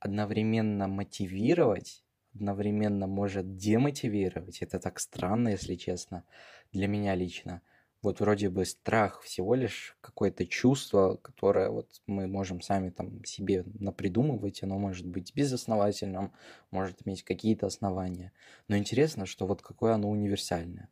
[0.00, 2.04] одновременно мотивировать,
[2.34, 4.60] одновременно может демотивировать.
[4.60, 6.24] Это так странно, если честно,
[6.72, 7.62] для меня лично
[8.02, 13.64] вот вроде бы страх всего лишь какое-то чувство, которое вот мы можем сами там себе
[13.78, 16.32] напридумывать, оно может быть безосновательным,
[16.70, 18.32] может иметь какие-то основания.
[18.68, 20.88] Но интересно, что вот какое оно универсальное.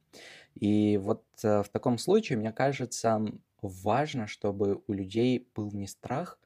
[0.55, 3.25] И вот э, в таком случае, мне кажется,
[3.63, 6.39] важно, чтобы у людей был не страх,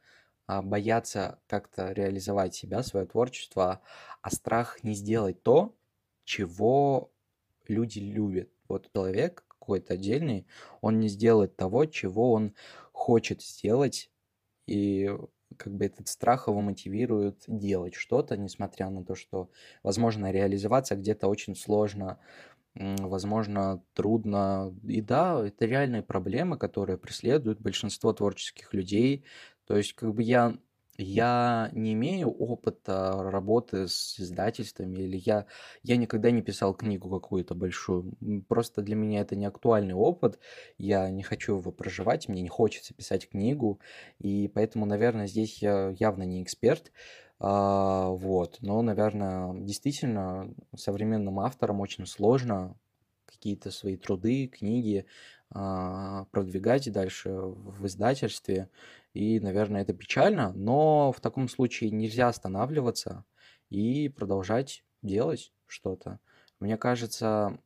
[0.47, 3.81] а бояться как-то реализовать себя, свое творчество,
[4.23, 5.75] а страх не сделать то,
[6.25, 7.11] чего
[7.69, 8.51] люди любят.
[8.69, 10.47] Вот человек, какой-то отдельный,
[10.81, 12.55] он не сделает того, чего он
[12.93, 14.11] хочет сделать,
[14.67, 15.11] и
[15.57, 19.51] как бы этот страх его мотивирует делать что-то, несмотря на то, что,
[19.83, 22.19] возможно, реализоваться где-то очень сложно,
[22.75, 24.75] возможно, трудно.
[24.89, 29.25] И да, это реальные проблемы, которые преследуют большинство творческих людей.
[29.67, 30.59] То есть, как бы я
[30.99, 35.47] я не имею опыта работы с издательствами, или я,
[35.82, 38.12] я никогда не писал книгу какую-то большую.
[38.49, 40.38] Просто для меня это не актуальный опыт.
[40.78, 43.80] Я не хочу его проживать, мне не хочется писать книгу.
[44.18, 46.93] И поэтому, наверное, здесь я явно не эксперт.
[47.38, 48.59] А, вот.
[48.61, 52.76] Но, наверное, действительно, современным авторам очень сложно
[53.26, 55.07] какие-то свои труды, книги
[55.53, 58.69] продвигать дальше в издательстве.
[59.15, 63.25] И, наверное, это печально, но в таком случае нельзя останавливаться
[63.69, 66.19] и продолжать делать что-то.
[66.61, 67.59] Мне кажется,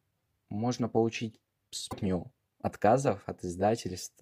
[0.49, 4.21] можно получить сотню отказов от издательств,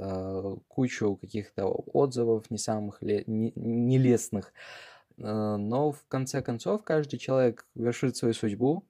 [0.68, 4.52] кучу каких-то отзывов не самых ле- не, нелестных.
[5.16, 8.84] Э, но в конце концов каждый человек вершит свою судьбу,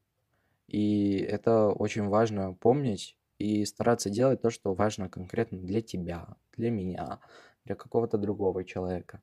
[0.67, 6.71] и это очень важно помнить и стараться делать то, что важно конкретно для тебя, для
[6.71, 7.21] меня,
[7.65, 9.21] для какого-то другого человека.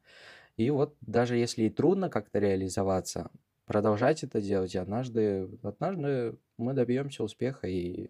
[0.58, 3.32] И вот даже если и трудно как-то реализоваться,
[3.66, 8.10] продолжать это делать, и однажды, однажды мы добьемся успеха, и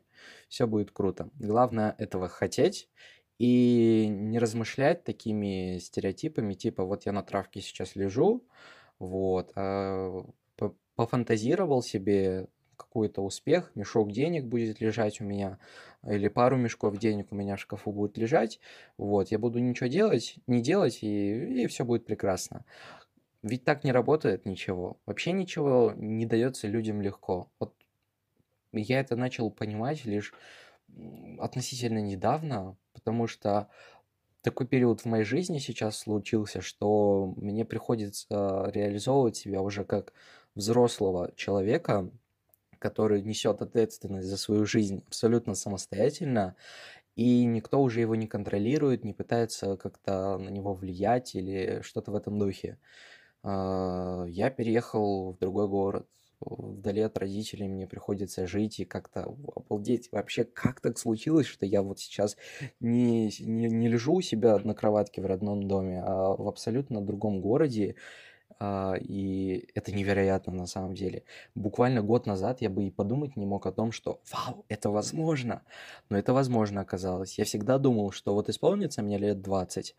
[0.49, 1.29] все будет круто.
[1.35, 2.89] Главное этого хотеть
[3.37, 8.43] и не размышлять такими стереотипами, типа вот я на травке сейчас лежу,
[8.99, 10.25] вот, а
[10.95, 12.47] пофантазировал себе
[12.81, 15.59] какой-то успех, мешок денег будет лежать у меня,
[16.05, 18.59] или пару мешков денег у меня в шкафу будет лежать,
[18.97, 22.65] вот, я буду ничего делать, не делать, и, и все будет прекрасно.
[23.43, 24.97] Ведь так не работает ничего.
[25.05, 27.51] Вообще ничего не дается людям легко.
[27.59, 27.73] Вот
[28.71, 30.33] я это начал понимать лишь
[31.39, 33.69] относительно недавно, потому что
[34.41, 40.13] такой период в моей жизни сейчас случился, что мне приходится реализовывать себя уже как
[40.55, 42.09] взрослого человека,
[42.81, 46.55] который несет ответственность за свою жизнь абсолютно самостоятельно,
[47.15, 52.15] и никто уже его не контролирует, не пытается как-то на него влиять или что-то в
[52.15, 52.79] этом духе.
[53.43, 56.07] А, я переехал в другой город,
[56.41, 59.23] вдали от родителей мне приходится жить и как-то
[59.55, 60.09] обалдеть.
[60.11, 62.37] Вообще, как так случилось, что я вот сейчас
[62.79, 67.41] не, не, не лежу у себя на кроватке в родном доме, а в абсолютно другом
[67.41, 67.95] городе,
[68.99, 71.23] и это невероятно на самом деле.
[71.55, 75.63] Буквально год назад я бы и подумать не мог о том, что вау, это возможно.
[76.09, 77.37] Но это возможно оказалось.
[77.37, 79.95] Я всегда думал, что вот исполнится мне лет 20,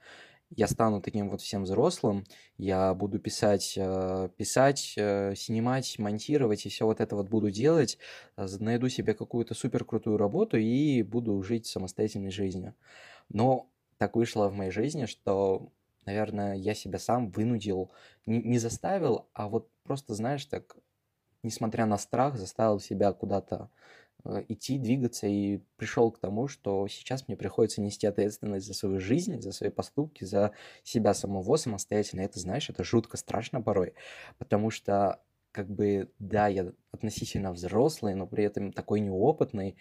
[0.54, 2.24] я стану таким вот всем взрослым,
[2.58, 7.98] я буду писать, э, писать, э, снимать, монтировать и все вот это вот буду делать,
[8.36, 12.74] э, найду себе какую-то супер крутую работу и буду жить самостоятельной жизнью.
[13.30, 15.70] Но так вышло в моей жизни, что,
[16.06, 17.90] наверное, я себя сам вынудил,
[18.26, 20.76] не, не заставил, а вот просто, знаешь, так,
[21.42, 23.70] несмотря на страх, заставил себя куда-то
[24.24, 29.00] Э, идти, двигаться и пришел к тому, что сейчас мне приходится нести ответственность за свою
[29.00, 30.52] жизнь, за свои поступки, за
[30.84, 32.20] себя самого самостоятельно.
[32.22, 33.94] Это, знаешь, это жутко страшно порой,
[34.38, 39.76] потому что как бы, да, я относительно взрослый, но при этом такой неопытный,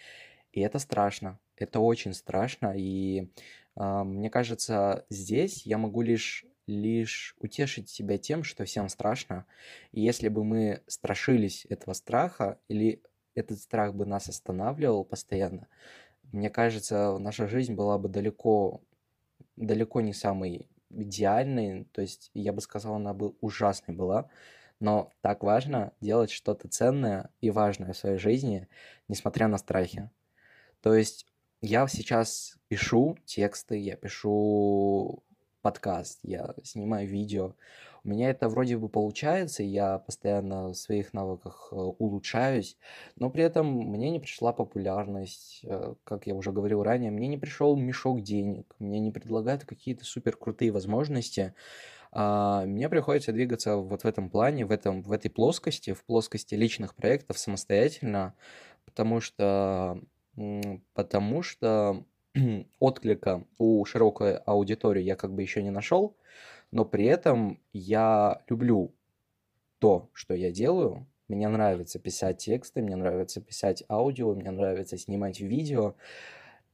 [0.52, 3.32] и это страшно, это очень страшно, и
[3.76, 9.46] мне кажется, здесь я могу лишь лишь утешить себя тем, что всем страшно.
[9.92, 13.02] И если бы мы страшились этого страха или
[13.36, 15.68] этот страх бы нас останавливал постоянно,
[16.32, 18.82] мне кажется, наша жизнь была бы далеко,
[19.58, 24.30] далеко не самой идеальной, то есть я бы сказал, она бы ужасной была,
[24.80, 28.68] но так важно делать что-то ценное и важное в своей жизни,
[29.08, 30.10] несмотря на страхи.
[30.82, 31.28] То есть
[31.62, 35.24] я сейчас пишу тексты, я пишу
[35.62, 37.54] подкаст, я снимаю видео.
[38.04, 42.78] У меня это вроде бы получается, я постоянно в своих навыках э, улучшаюсь,
[43.16, 47.38] но при этом мне не пришла популярность, э, как я уже говорил ранее, мне не
[47.38, 51.54] пришел мешок денег, мне не предлагают какие-то супер крутые возможности.
[52.12, 56.56] А, мне приходится двигаться вот в этом плане, в, этом, в этой плоскости, в плоскости
[56.56, 58.34] личных проектов самостоятельно,
[58.86, 60.02] потому что,
[60.94, 62.06] потому что
[62.80, 66.16] отклика у широкой аудитории я как бы еще не нашел,
[66.72, 68.94] но при этом я люблю
[69.80, 71.08] то, что я делаю.
[71.28, 75.96] Мне нравится писать тексты, мне нравится писать аудио, мне нравится снимать видео,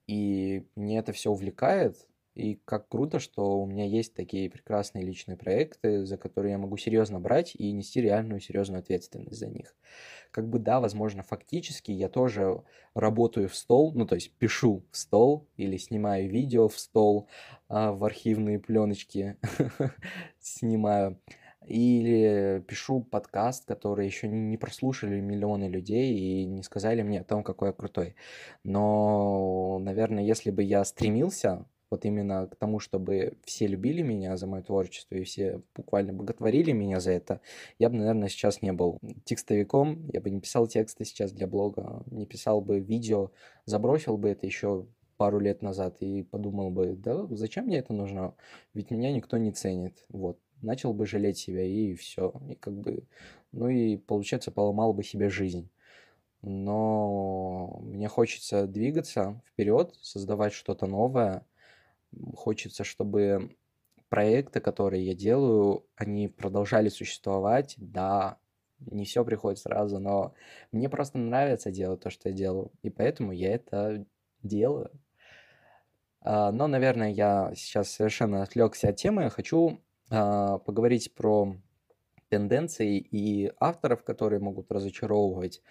[0.07, 2.07] и мне это все увлекает.
[2.37, 6.77] И как круто, что у меня есть такие прекрасные личные проекты, за которые я могу
[6.77, 9.75] серьезно брать и нести реальную серьезную ответственность за них.
[10.29, 12.61] Как бы да, возможно, фактически я тоже
[12.93, 17.27] работаю в стол, ну то есть пишу в стол или снимаю видео в стол,
[17.69, 19.37] а, в архивные пленочки
[20.39, 21.19] снимаю.
[21.65, 27.43] Или пишу подкаст, который еще не прослушали миллионы людей и не сказали мне о том,
[27.43, 28.15] какой я крутой.
[28.63, 34.47] Но, наверное, если бы я стремился вот именно к тому, чтобы все любили меня за
[34.47, 37.41] мое творчество и все буквально боготворили меня за это,
[37.79, 42.03] я бы, наверное, сейчас не был текстовиком, я бы не писал тексты сейчас для блога,
[42.07, 43.31] не писал бы видео,
[43.65, 48.35] забросил бы это еще пару лет назад и подумал бы, да зачем мне это нужно,
[48.73, 53.03] ведь меня никто не ценит, вот, начал бы жалеть себя и все, и как бы,
[53.51, 55.69] ну и получается поломал бы себе жизнь.
[56.43, 61.46] Но мне хочется двигаться вперед, создавать что-то новое,
[62.35, 63.55] хочется, чтобы
[64.09, 67.75] проекты, которые я делаю, они продолжали существовать.
[67.77, 68.37] Да,
[68.79, 70.33] не все приходит сразу, но
[70.71, 74.05] мне просто нравится делать то, что я делаю, и поэтому я это
[74.43, 74.91] делаю.
[76.21, 79.29] А, но, наверное, я сейчас совершенно отвлекся от темы.
[79.29, 81.55] Хочу а, поговорить про
[82.29, 85.61] тенденции и авторов, которые могут разочаровывать.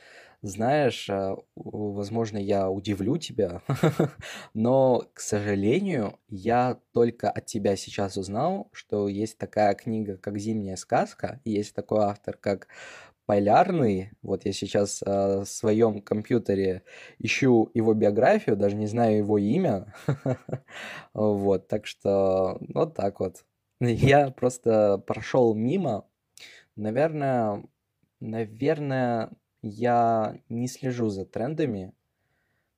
[0.42, 3.62] Знаешь, э, возможно, я удивлю тебя,
[4.54, 10.76] но, к сожалению, я только от тебя сейчас узнал, что есть такая книга, как «Зимняя
[10.76, 12.68] сказка», и есть такой автор, как
[13.26, 14.12] Полярный.
[14.22, 16.84] Вот я сейчас э, в своем компьютере
[17.18, 19.92] ищу его биографию, даже не знаю его имя.
[21.12, 23.44] вот, так что вот так вот.
[23.80, 26.06] Я просто прошел мимо
[26.76, 27.64] Наверное,
[28.20, 29.30] наверное,
[29.62, 31.94] я не слежу за трендами,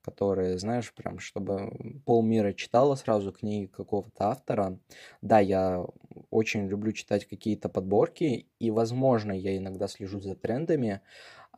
[0.03, 4.79] которые, знаешь, прям, чтобы полмира читала сразу книги какого-то автора.
[5.23, 5.85] Да, я
[6.31, 11.03] очень люблю читать какие-то подборки, и, возможно, я иногда слежу за трендами,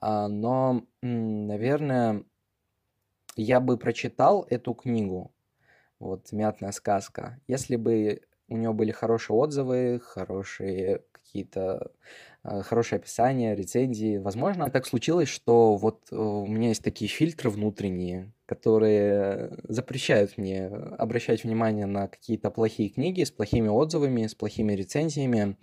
[0.00, 2.24] а, но, наверное,
[3.36, 5.32] я бы прочитал эту книгу,
[5.98, 11.92] вот «Мятная сказка», если бы у нее были хорошие отзывы, хорошие какие-то
[12.42, 14.16] Э, хорошее описание, рецензии.
[14.16, 20.66] Возможно, так случилось, что вот э, у меня есть такие фильтры внутренние, которые запрещают мне
[20.66, 25.58] обращать внимание на какие-то плохие книги с плохими отзывами, с плохими рецензиями.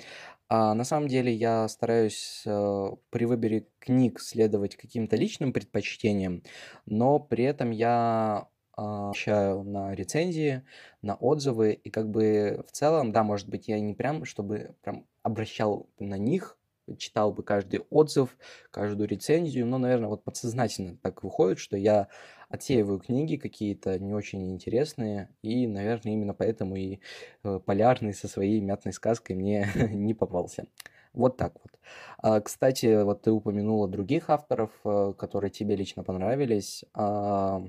[0.49, 6.43] А на самом деле я стараюсь э, при выборе книг следовать каким-то личным предпочтениям,
[6.85, 8.47] но при этом я
[8.77, 10.61] а, обращаю на рецензии,
[11.01, 15.07] на отзывы, и как бы в целом, да, может быть, я не прям, чтобы прям
[15.27, 16.57] обращал на них,
[16.97, 18.37] читал бы каждый отзыв,
[18.71, 22.07] каждую рецензию, но, наверное, вот подсознательно так выходит, что я
[22.49, 26.99] отсеиваю книги какие-то не очень интересные, и, наверное, именно поэтому и
[27.43, 30.65] э, Полярный со своей мятной сказкой мне не попался.
[31.13, 31.79] Вот так вот.
[32.19, 36.85] А, кстати, вот ты упомянула других авторов, э, которые тебе лично понравились.
[36.93, 37.65] А,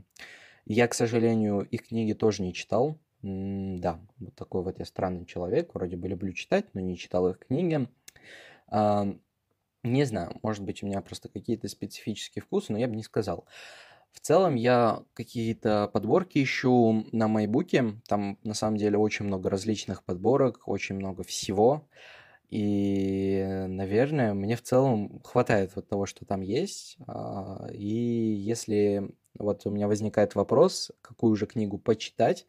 [0.64, 2.98] я, к сожалению, их книги тоже не читал.
[3.22, 5.74] Да, вот такой вот я странный человек.
[5.74, 7.88] Вроде бы люблю читать, но не читал их книги.
[8.68, 9.06] А,
[9.82, 13.46] не знаю, может быть, у меня просто какие-то специфические вкусы, но я бы не сказал.
[14.12, 18.00] В целом я какие-то подборки ищу на Майбуке.
[18.08, 21.86] Там на самом деле очень много различных подборок, очень много всего.
[22.50, 26.96] И, наверное, мне в целом хватает вот того, что там есть.
[27.06, 32.46] А, и если вот у меня возникает вопрос, какую же книгу почитать,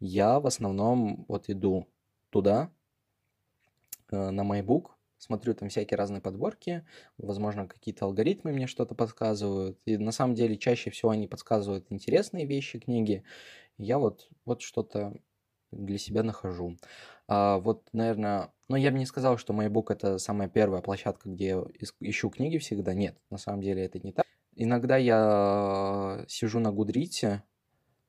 [0.00, 1.88] я в основном вот иду
[2.30, 2.70] туда,
[4.10, 6.84] э, на MyBook, смотрю там всякие разные подборки,
[7.18, 9.78] возможно, какие-то алгоритмы мне что-то подсказывают.
[9.84, 13.24] И на самом деле чаще всего они подсказывают интересные вещи, книги.
[13.78, 15.14] Я вот, вот что-то
[15.72, 16.78] для себя нахожу.
[17.28, 21.48] А, вот, наверное, ну я бы не сказал, что MyBook это самая первая площадка, где
[21.48, 21.64] я
[22.00, 22.94] ищу книги всегда.
[22.94, 24.21] Нет, на самом деле это не так.
[24.62, 27.42] Иногда я сижу на Гудрите,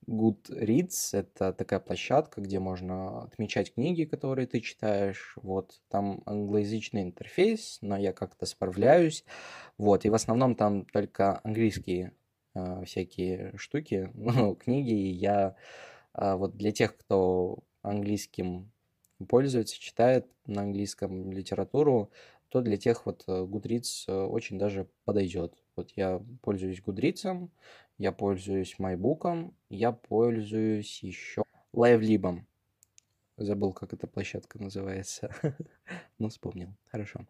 [0.08, 5.34] Goodreads— это такая площадка, где можно отмечать книги, которые ты читаешь.
[5.42, 9.26] Вот, там англоязычный интерфейс, но я как-то справляюсь.
[9.80, 12.14] Вот, и в основном там только английские
[12.54, 14.94] э, всякие штуки, ну, книги.
[14.94, 15.56] И я
[16.14, 18.72] э, вот для тех, кто английским
[19.28, 22.12] пользуется, читает на английском литературу,
[22.50, 25.63] то для тех вот э, Goodreads э, очень даже подойдет.
[25.76, 27.50] Вот я пользуюсь Goodreads,
[27.98, 31.44] я пользуюсь MyBook, я пользуюсь еще
[31.74, 32.44] LiveLib.
[33.38, 35.34] Забыл, как эта площадка называется.
[36.20, 36.76] ну, вспомнил.
[36.92, 37.26] Хорошо.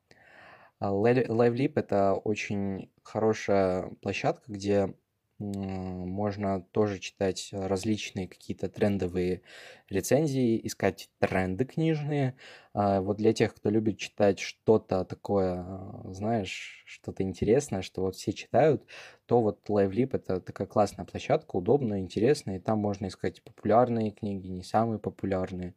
[0.81, 4.93] LiveLib это очень хорошая площадка, где
[5.39, 9.41] можно тоже читать различные какие-то трендовые
[9.89, 12.35] рецензии, искать тренды книжные.
[12.73, 15.65] А, вот для тех, кто любит читать что-то такое,
[16.11, 18.83] знаешь, что-то интересное, что вот все читают,
[19.25, 24.47] то вот LiveLib это такая классная площадка, удобная, интересная, и там можно искать популярные книги,
[24.47, 25.75] не самые популярные.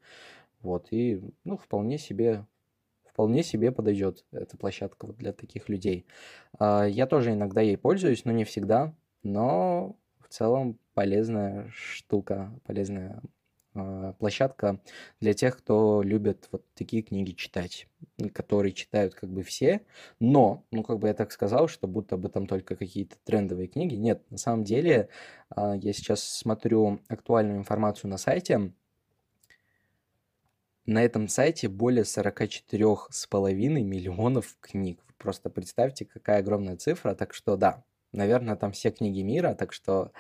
[0.60, 2.46] Вот, и, ну, вполне себе
[3.04, 6.06] вполне себе подойдет эта площадка вот для таких людей.
[6.58, 8.94] А, я тоже иногда ей пользуюсь, но не всегда
[9.26, 13.20] но в целом полезная штука, полезная
[13.74, 14.80] э, площадка
[15.20, 17.88] для тех, кто любит вот такие книги читать,
[18.32, 19.82] которые читают как бы все,
[20.20, 23.94] но, ну как бы я так сказал, что будто бы там только какие-то трендовые книги.
[23.94, 25.08] Нет, на самом деле
[25.54, 28.72] э, я сейчас смотрю актуальную информацию на сайте,
[30.86, 33.50] на этом сайте более 44,5
[33.82, 35.00] миллионов книг.
[35.18, 37.14] Просто представьте, какая огромная цифра.
[37.14, 37.82] Так что да,
[38.16, 40.12] наверное, там все книги мира, так что,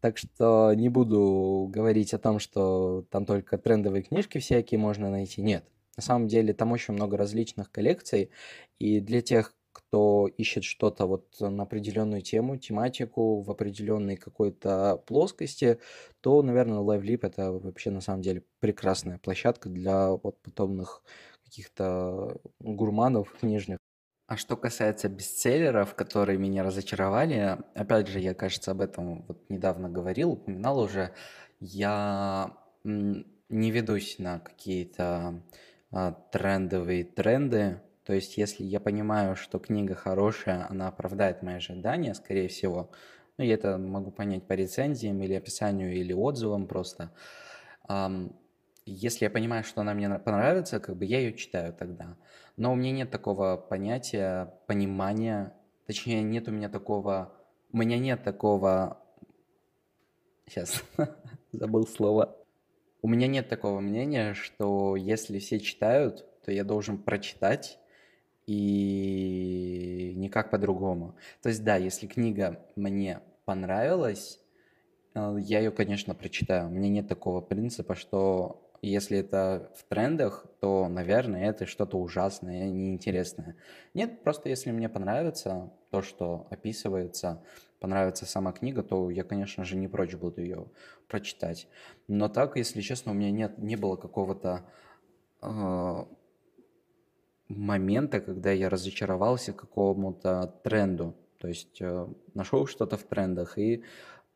[0.00, 5.42] так что не буду говорить о том, что там только трендовые книжки всякие можно найти.
[5.42, 5.64] Нет,
[5.96, 8.30] на самом деле там очень много различных коллекций,
[8.78, 15.80] и для тех, кто ищет что-то вот на определенную тему, тематику, в определенной какой-то плоскости,
[16.20, 21.02] то, наверное, LiveLib это вообще на самом деле прекрасная площадка для вот подобных
[21.44, 23.78] каких-то гурманов книжных.
[24.26, 29.90] А что касается бестселлеров, которые меня разочаровали, опять же, я, кажется, об этом вот недавно
[29.90, 31.10] говорил, упоминал уже,
[31.60, 35.42] я не ведусь на какие-то
[35.90, 37.82] а, трендовые тренды.
[38.04, 42.90] То есть, если я понимаю, что книга хорошая, она оправдает мои ожидания, скорее всего,
[43.36, 47.10] ну, я это могу понять по рецензиям или описанию, или отзывам просто.
[48.86, 52.16] Если я понимаю, что она мне понравится, как бы я ее читаю тогда.
[52.56, 55.54] Но у меня нет такого понятия, понимания,
[55.86, 57.32] точнее, нет у меня такого,
[57.72, 59.02] у меня нет такого,
[60.46, 60.84] сейчас,
[61.52, 62.36] забыл слово.
[63.00, 67.78] У меня нет такого мнения, что если все читают, то я должен прочитать
[68.46, 71.16] и никак по-другому.
[71.42, 74.40] То есть, да, если книга мне понравилась,
[75.14, 76.68] э, я ее, конечно, прочитаю.
[76.68, 82.70] У меня нет такого принципа, что если это в трендах, то, наверное, это что-то ужасное,
[82.70, 83.56] неинтересное.
[83.94, 87.42] Нет, просто если мне понравится то, что описывается,
[87.80, 90.66] понравится сама книга, то я, конечно же, не прочь буду ее
[91.08, 91.68] прочитать.
[92.08, 94.64] Но так, если честно, у меня нет, не было какого-то
[95.42, 96.04] э,
[97.48, 101.14] момента, когда я разочаровался какому-то тренду.
[101.38, 103.84] То есть э, нашел что-то в трендах и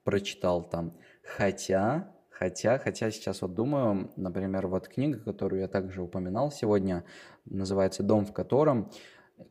[0.05, 0.95] прочитал там.
[1.23, 7.05] Хотя, хотя, хотя сейчас вот думаю, например, вот книга, которую я также упоминал сегодня,
[7.45, 8.91] называется «Дом в котором»,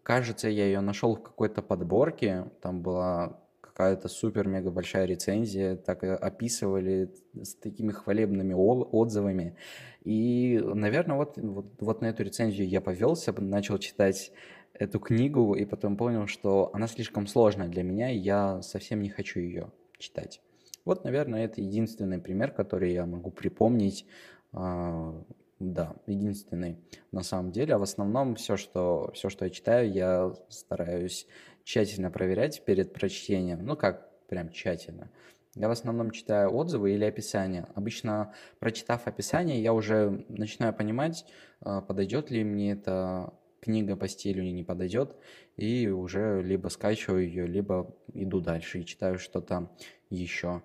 [0.03, 7.13] кажется, я ее нашел в какой-то подборке, там была какая-то супер-мега большая рецензия, так описывали
[7.33, 9.55] с такими хвалебными отзывами.
[10.03, 14.31] И, наверное, вот, вот, вот на эту рецензию я повелся, начал читать
[14.73, 19.09] эту книгу, и потом понял, что она слишком сложная для меня, и я совсем не
[19.09, 20.41] хочу ее читать.
[20.88, 24.05] Вот, наверное, это единственный пример, который я могу припомнить.
[24.53, 25.21] А,
[25.59, 26.77] да, единственный
[27.11, 27.75] на самом деле.
[27.75, 31.27] А в основном все, что, все, что я читаю, я стараюсь
[31.65, 33.65] тщательно проверять перед прочтением.
[33.65, 35.11] Ну как, прям тщательно.
[35.55, 37.67] Я в основном читаю отзывы или описания.
[37.75, 41.25] Обычно, прочитав описание, я уже начинаю понимать,
[41.59, 45.17] а, подойдет ли мне эта книга по стилю или не подойдет,
[45.57, 49.69] и уже либо скачиваю ее, либо иду дальше и читаю что-то
[50.09, 50.61] еще.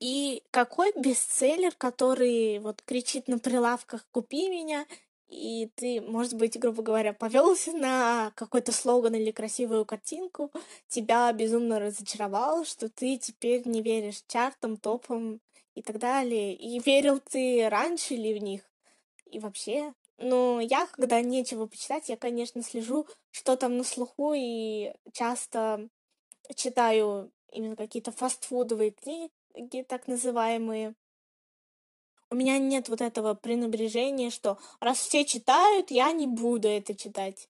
[0.00, 4.86] И какой бестселлер, который вот кричит на прилавках «Купи меня»,
[5.28, 10.50] и ты, может быть, грубо говоря, повелся на какой-то слоган или красивую картинку,
[10.88, 15.40] тебя безумно разочаровал, что ты теперь не веришь чартам, топам
[15.74, 16.54] и так далее.
[16.54, 18.62] И верил ты раньше ли в них?
[19.26, 24.92] И вообще, ну, я, когда нечего почитать, я, конечно, слежу, что там на слуху, и
[25.12, 25.88] часто
[26.56, 29.30] читаю именно какие-то фастфудовые книги,
[29.88, 30.94] так называемые,
[32.30, 37.48] у меня нет вот этого пренебрежения, что раз все читают, я не буду это читать.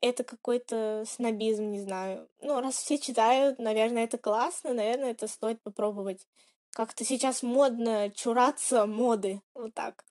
[0.00, 2.28] Это какой-то снобизм, не знаю.
[2.40, 6.26] Ну, раз все читают, наверное, это классно, наверное, это стоит попробовать.
[6.70, 10.04] Как-то сейчас модно чураться моды, вот так.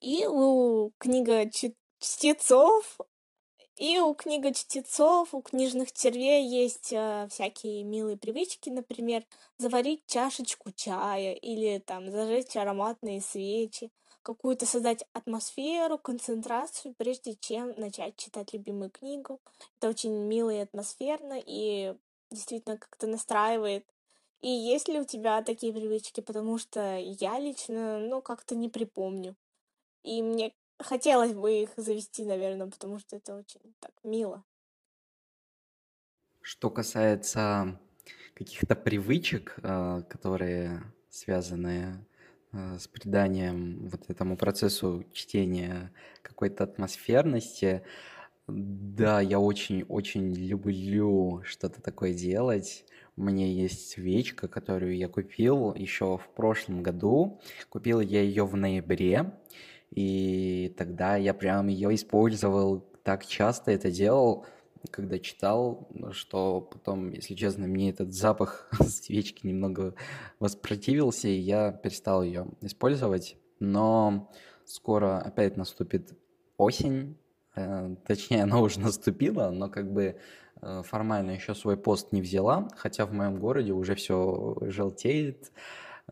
[0.00, 1.48] И у книга
[1.98, 2.98] чтецов
[3.76, 9.24] и у книгочтецов, у книжных червей есть э, всякие милые привычки, например,
[9.58, 13.90] заварить чашечку чая или там зажечь ароматные свечи,
[14.22, 19.40] какую-то создать атмосферу, концентрацию, прежде чем начать читать любимую книгу.
[19.78, 21.94] Это очень мило и атмосферно, и
[22.30, 23.84] действительно как-то настраивает.
[24.40, 26.20] И есть ли у тебя такие привычки?
[26.20, 29.36] Потому что я лично, ну, как-то не припомню.
[30.02, 34.44] И мне хотелось бы их завести, наверное, потому что это очень так мило.
[36.40, 37.80] Что касается
[38.34, 42.06] каких-то привычек, а, которые связаны
[42.52, 47.82] а, с приданием вот этому процессу чтения какой-то атмосферности,
[48.46, 52.84] да, я очень-очень люблю что-то такое делать.
[53.16, 57.40] Меня есть свечка, которую я купил еще в прошлом году.
[57.70, 59.32] Купил я ее в ноябре.
[59.90, 64.46] И тогда я прям ее использовал так часто это делал,
[64.90, 69.94] когда читал, что потом, если честно, мне этот запах свечки немного
[70.40, 73.36] воспротивился, и я перестал ее использовать.
[73.60, 74.30] Но
[74.64, 76.12] скоро опять наступит
[76.56, 77.16] осень,
[77.56, 80.16] э, точнее, она уже наступила, но как бы
[80.60, 85.52] э, формально еще свой пост не взяла, хотя в моем городе уже все желтеет,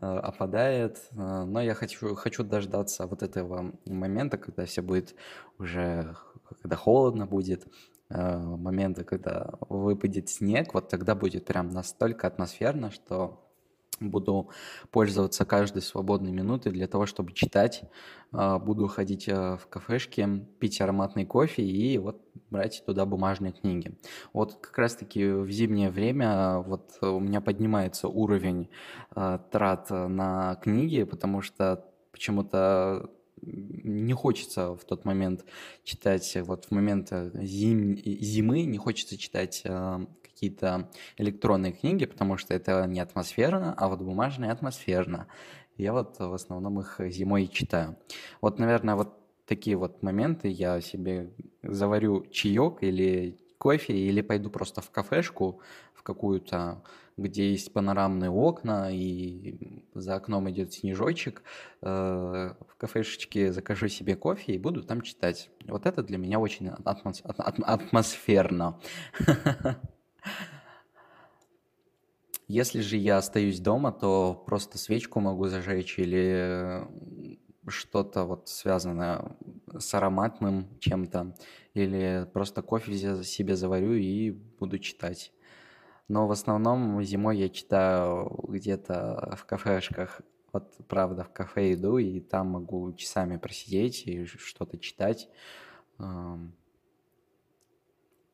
[0.01, 5.15] опадает, э, но я хочу, хочу дождаться вот этого момента, когда все будет
[5.59, 6.15] уже,
[6.61, 7.67] когда холодно будет,
[8.09, 13.42] э, момента, когда выпадет снег, вот тогда будет прям настолько атмосферно, что
[13.99, 14.49] буду
[14.91, 17.83] пользоваться каждой свободной минутой для того, чтобы читать.
[18.31, 23.97] А, буду ходить а, в кафешки, пить ароматный кофе и вот брать туда бумажные книги.
[24.33, 28.69] Вот как раз-таки в зимнее время вот у меня поднимается уровень
[29.11, 33.09] а, трат на книги, потому что почему-то
[33.41, 35.43] не хочется в тот момент
[35.83, 39.63] читать, вот в момент зим, зимы не хочется читать
[40.43, 45.27] какие-то электронные книги, потому что это не атмосферно, а вот бумажные атмосферно.
[45.77, 47.95] Я вот в основном их зимой читаю.
[48.41, 51.31] Вот, наверное, вот такие вот моменты я себе
[51.63, 55.61] заварю чаек или кофе, или пойду просто в кафешку,
[55.93, 56.83] в какую-то,
[57.15, 61.41] где есть панорамные окна, и за окном идет снежочек,
[61.81, 65.49] э, в кафешечке закажу себе кофе и буду там читать.
[65.67, 68.81] Вот это для меня очень атмосферно.
[72.47, 76.85] Если же я остаюсь дома, то просто свечку могу зажечь или
[77.67, 79.37] что-то вот связанное
[79.77, 81.35] с ароматным чем-то,
[81.73, 85.31] или просто кофе себе заварю и буду читать.
[86.09, 90.21] Но в основном зимой я читаю где-то в кафешках
[90.53, 95.27] Вот правда, в кафе иду, и там могу часами просидеть и что-то читать.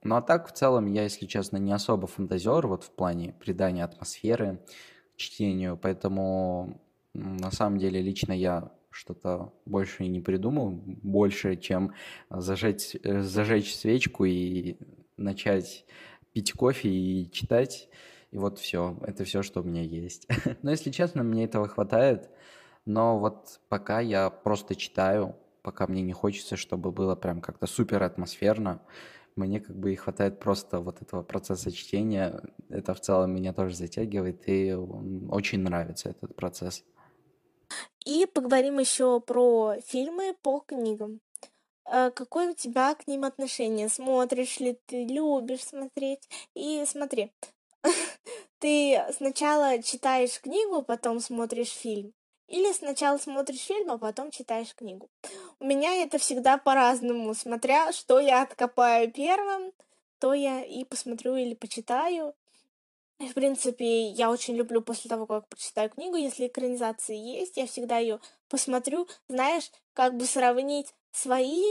[0.04, 3.84] Ну а так, в целом, я, если честно, не особо фантазер вот в плане придания
[3.84, 4.60] атмосферы
[5.16, 6.82] чтению, поэтому
[7.14, 11.94] на самом деле лично я что-то больше и не придумал, больше, чем
[12.30, 14.78] зажечь, э, зажечь свечку и
[15.18, 15.86] начать
[16.34, 17.90] пить кофе и читать.
[18.32, 20.28] И вот все, это все, что у меня есть.
[20.62, 22.30] но если честно, мне этого хватает.
[22.86, 28.02] Но вот пока я просто читаю, пока мне не хочется, чтобы было прям как-то супер
[28.04, 28.82] атмосферно,
[29.40, 32.42] мне как бы и хватает просто вот этого процесса чтения.
[32.70, 36.84] Это в целом меня тоже затягивает, и очень нравится этот процесс.
[38.06, 41.22] И поговорим еще про фильмы по книгам.
[41.86, 43.90] Э, какое у тебя к ним отношение?
[43.90, 46.28] Смотришь ли ты, любишь смотреть?
[46.56, 47.32] И смотри,
[48.60, 52.14] ты сначала читаешь книгу, потом смотришь фильм.
[52.50, 55.08] Или сначала смотришь фильм, а потом читаешь книгу.
[55.60, 59.72] У меня это всегда по-разному, смотря что я откопаю первым,
[60.20, 62.34] то я и посмотрю или почитаю.
[63.20, 67.98] В принципе, я очень люблю после того, как прочитаю книгу, если экранизация есть, я всегда
[67.98, 71.64] ее посмотрю, знаешь, как бы сравнить свои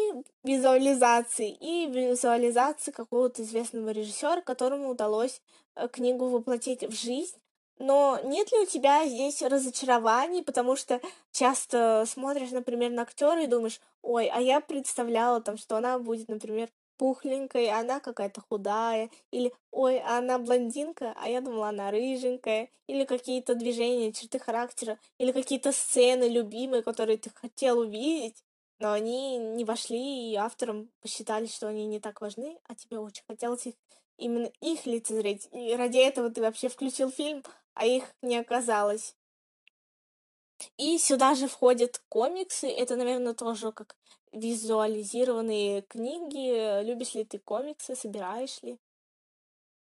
[0.45, 5.41] визуализации и визуализации какого-то известного режиссера, которому удалось
[5.75, 7.37] э, книгу воплотить в жизнь.
[7.79, 11.01] Но нет ли у тебя здесь разочарований, потому что
[11.31, 16.29] часто смотришь, например, на актера и думаешь, ой, а я представляла там, что она будет,
[16.29, 21.93] например, пухленькой, а она какая-то худая, или ой, а она блондинка, а я думала, она
[21.93, 28.43] рыженькая, или какие-то движения, черты характера, или какие-то сцены любимые, которые ты хотел увидеть,
[28.81, 33.25] но они не вошли, и авторам посчитали, что они не так важны, а тебе очень
[33.29, 33.75] хотелось их,
[34.17, 35.49] именно их лицезреть.
[35.53, 37.45] И ради этого ты вообще включил фильм,
[37.79, 39.15] а их не оказалось.
[40.77, 42.69] И сюда же входят комиксы.
[42.69, 43.97] Это, наверное, тоже как
[44.33, 46.83] визуализированные книги.
[46.83, 48.79] Любишь ли ты комиксы, собираешь ли?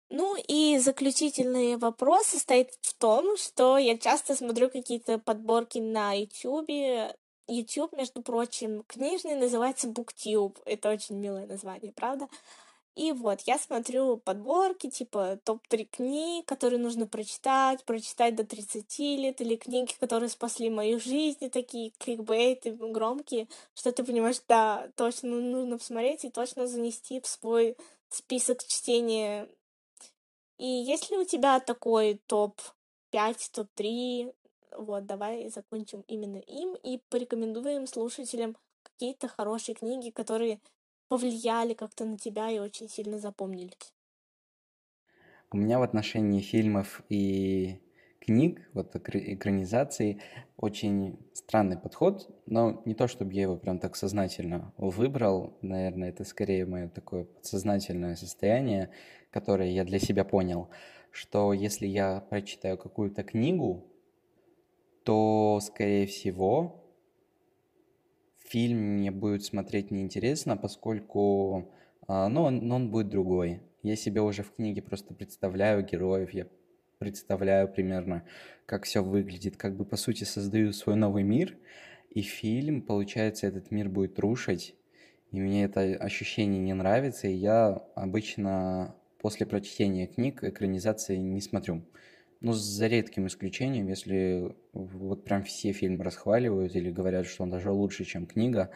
[0.09, 6.71] Ну и заключительный вопрос состоит в том, что я часто смотрю какие-то подборки на YouTube.
[7.49, 10.59] YouTube, между прочим, книжный называется BookTube.
[10.65, 12.29] Это очень милое название, правда?
[13.01, 19.41] И вот, я смотрю подборки, типа топ-3 книг, которые нужно прочитать, прочитать до 30 лет,
[19.41, 25.79] или книги, которые спасли мою жизнь, такие кликбейты громкие, что ты понимаешь, да, точно нужно
[25.79, 27.75] посмотреть и точно занести в свой
[28.11, 29.49] список чтения.
[30.59, 34.35] И есть ли у тебя такой топ-5, топ-3?
[34.77, 40.61] Вот, давай закончим именно им и порекомендуем слушателям какие-то хорошие книги, которые
[41.11, 43.93] повлияли как-то на тебя и очень сильно запомнились?
[45.53, 47.81] У меня в отношении фильмов и
[48.21, 50.21] книг, вот экранизации,
[50.57, 56.25] очень странный подход, но не то, чтобы я его прям так сознательно выбрал, наверное, это
[56.25, 58.91] скорее мое такое подсознательное состояние,
[59.33, 60.71] которое я для себя понял,
[61.11, 63.91] что если я прочитаю какую-то книгу,
[65.05, 66.80] то, скорее всего,
[68.51, 71.71] фильм мне будет смотреть неинтересно, поскольку
[72.09, 73.61] а, ну, он, он будет другой.
[73.83, 76.49] Я себе уже в книге просто представляю героев, я
[76.99, 78.25] представляю примерно,
[78.67, 81.57] как все выглядит, как бы по сути создаю свой новый мир,
[82.11, 84.75] и фильм, получается, этот мир будет рушить,
[85.31, 91.83] и мне это ощущение не нравится, и я обычно после прочтения книг экранизации не смотрю.
[92.41, 97.71] Ну, за редким исключением, если вот прям все фильмы расхваливают или говорят, что он даже
[97.71, 98.71] лучше, чем книга,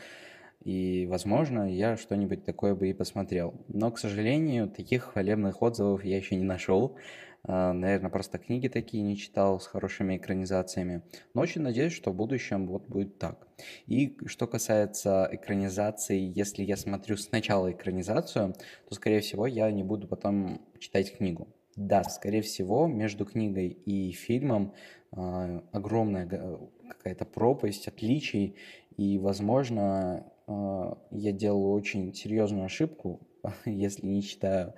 [0.63, 3.55] и, возможно, я что-нибудь такое бы и посмотрел.
[3.69, 6.97] Но, к сожалению, таких хвалебных отзывов я еще не нашел.
[7.43, 11.03] А, наверное, просто книги такие не читал с хорошими экранизациями.
[11.35, 13.49] Но очень надеюсь, что в будущем вот будет так.
[13.87, 18.55] И что касается экранизации, если я смотрю сначала экранизацию,
[18.89, 21.49] то, скорее всего, я не буду потом читать книгу.
[21.77, 24.75] Да, скорее всего, между книгой и фильмом
[25.17, 26.29] э, огромная
[26.89, 28.57] какая-то пропасть, отличий,
[28.97, 33.21] и, возможно, э, я делаю очень серьезную ошибку,
[33.65, 34.75] если не читаю,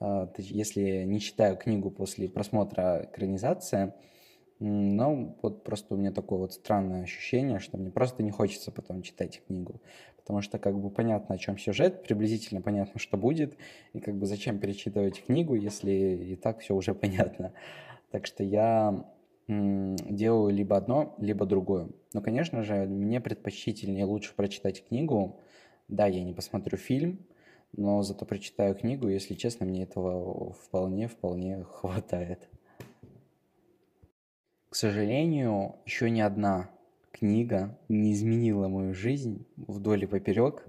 [0.00, 3.94] э, если не читаю книгу после просмотра экранизации,
[4.62, 9.02] но вот просто у меня такое вот странное ощущение, что мне просто не хочется потом
[9.02, 9.80] читать книгу
[10.22, 13.56] потому что как бы понятно, о чем сюжет, приблизительно понятно, что будет,
[13.92, 17.52] и как бы зачем перечитывать книгу, если и так все уже понятно.
[18.10, 19.04] Так что я
[19.48, 21.88] делаю либо одно, либо другое.
[22.14, 25.40] Но, конечно же, мне предпочтительнее лучше прочитать книгу.
[25.88, 27.26] Да, я не посмотрю фильм,
[27.72, 32.48] но зато прочитаю книгу, если честно, мне этого вполне-вполне хватает.
[34.72, 36.70] К сожалению, еще ни одна
[37.10, 40.66] книга не изменила мою жизнь вдоль и поперек.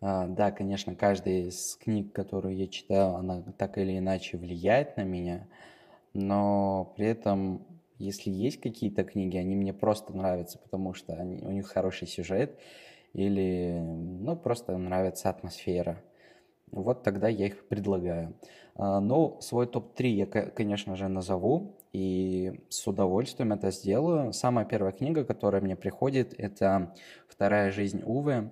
[0.00, 5.02] А, да, конечно, каждая из книг, которую я читаю, она так или иначе влияет на
[5.04, 5.46] меня,
[6.14, 7.64] но при этом,
[8.00, 12.58] если есть какие-то книги, они мне просто нравятся, потому что они, у них хороший сюжет
[13.12, 16.02] или, ну, просто нравится атмосфера.
[16.72, 18.34] Вот тогда я их предлагаю.
[18.74, 24.32] А, ну, свой топ-3 я, конечно же, назову и с удовольствием это сделаю.
[24.32, 26.94] Самая первая книга, которая мне приходит, это
[27.28, 28.50] «Вторая жизнь Увы».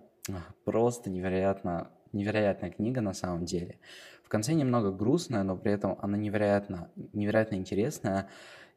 [0.65, 3.79] Просто невероятно, невероятная книга на самом деле.
[4.25, 8.29] В конце немного грустная, но при этом она невероятно, невероятно интересная.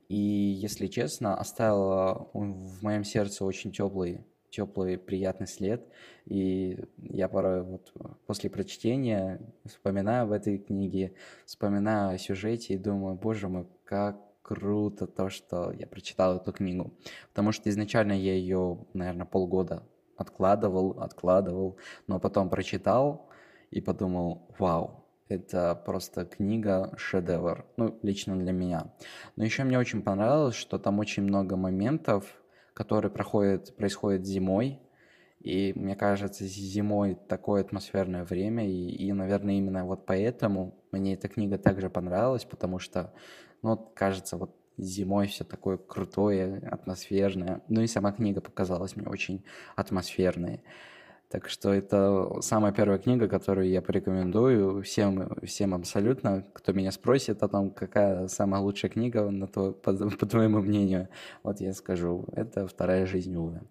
[0.07, 5.88] И, если честно, оставила в моем сердце очень теплый теплый, приятный след.
[6.26, 7.93] И я порой вот
[8.26, 11.14] после прочтения вспоминаю об этой книге,
[11.45, 14.18] вспоминаю о сюжете и думаю, боже мой, как
[14.49, 16.91] круто то, что я прочитал эту книгу.
[17.29, 19.83] Потому что изначально я ее, наверное, полгода
[20.17, 21.77] откладывал, откладывал,
[22.07, 23.29] но потом прочитал
[23.69, 28.91] и подумал, вау, это просто книга шедевр, ну, лично для меня.
[29.35, 32.25] Но еще мне очень понравилось, что там очень много моментов,
[32.73, 34.79] которые проходят, происходят зимой,
[35.41, 41.27] и мне кажется, зимой такое атмосферное время, и, и, наверное, именно вот поэтому мне эта
[41.27, 43.13] книга также понравилась, потому что
[43.62, 47.62] ну, вот, кажется, вот зимой все такое крутое, атмосферное.
[47.68, 49.43] Ну и сама книга показалась мне очень
[49.76, 50.62] атмосферной.
[51.30, 57.43] Так что это самая первая книга, которую я порекомендую всем, всем абсолютно, кто меня спросит
[57.43, 61.07] о том, какая самая лучшая книга, на то, по, по твоему мнению.
[61.43, 63.62] Вот я скажу, это «Вторая жизнь Увы».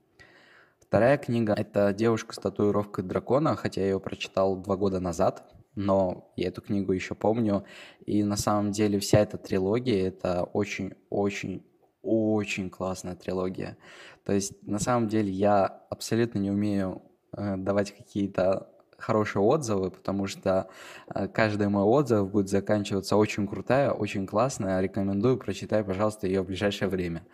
[0.78, 5.42] Вторая книга– это «Девушка с татуировкой дракона», хотя я ее прочитал два года назад,
[5.78, 7.64] но я эту книгу еще помню.
[8.04, 11.64] И на самом деле вся эта трилогия– это очень-очень
[12.02, 13.76] очень классная трилогия.
[14.24, 17.02] То есть, на самом деле, я абсолютно не умею
[17.36, 20.68] э, давать какие-то хорошие отзывы, потому что
[21.14, 24.80] э, каждый мой отзыв будет заканчиваться очень крутая, очень классная.
[24.80, 27.24] Рекомендую, прочитай, пожалуйста, ее в ближайшее время.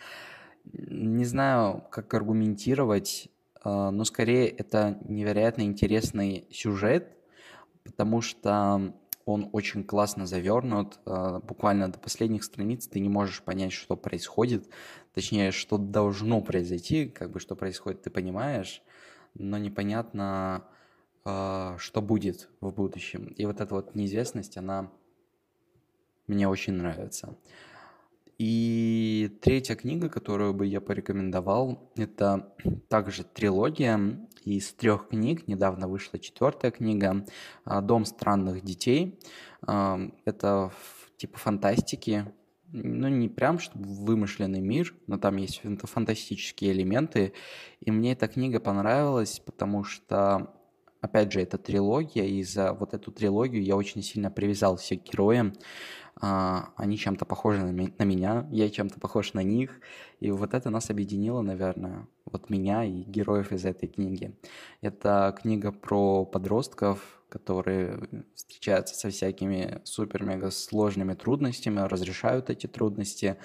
[0.65, 3.29] Не знаю, как аргументировать,
[3.65, 7.09] э, но скорее это невероятно интересный сюжет,
[7.85, 8.95] потому что
[9.27, 14.69] он очень классно завернут, э, буквально до последних страниц ты не можешь понять, что происходит,
[15.15, 18.83] точнее, что должно произойти, как бы что происходит, ты понимаешь,
[19.35, 20.65] но непонятно,
[21.25, 23.27] э, что будет в будущем.
[23.37, 24.91] И вот эта вот неизвестность, она
[26.27, 27.37] мне очень нравится.
[28.47, 32.53] И третья книга, которую бы я порекомендовал, это
[32.91, 33.99] также трилогия
[34.45, 35.49] из трех книг.
[35.49, 37.25] Недавно вышла четвертая книга
[37.65, 39.19] а, «Дом странных детей».
[39.67, 40.71] А, это
[41.17, 42.35] типа фантастики,
[42.71, 47.33] ну, не прям, чтобы вымышленный мир, но там есть фантастические элементы.
[47.81, 50.53] И мне эта книга понравилась, потому что,
[51.05, 55.53] опять же, это трилогия, и за вот эту трилогию я очень сильно привязался к героям.
[56.21, 59.81] А, они чем-то похожи на, на меня, я чем-то похож на них,
[60.21, 64.35] и вот это нас объединило, наверное, вот меня и героев из этой книги.
[64.81, 73.37] Это книга про подростков, которые встречаются со всякими супер-мега сложными трудностями, разрешают эти трудности,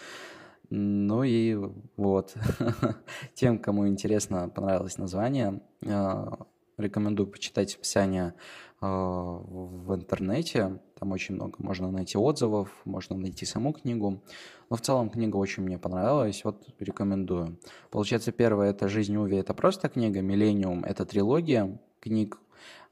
[0.69, 1.57] ну и
[1.97, 2.35] вот,
[3.33, 6.45] тем, кому интересно, понравилось название, а,
[6.79, 8.33] рекомендую почитать описание
[8.81, 10.79] а, в интернете.
[10.99, 14.23] Там очень много можно найти отзывов, можно найти саму книгу.
[14.69, 17.59] Но в целом книга очень мне понравилась, вот рекомендую.
[17.91, 22.39] Получается, первая это «Жизнь Уви»— это просто книга, «Миллениум»— это трилогия книг,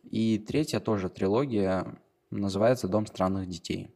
[0.03, 3.89] и третья тоже трилогия, называется «Дом странных детей».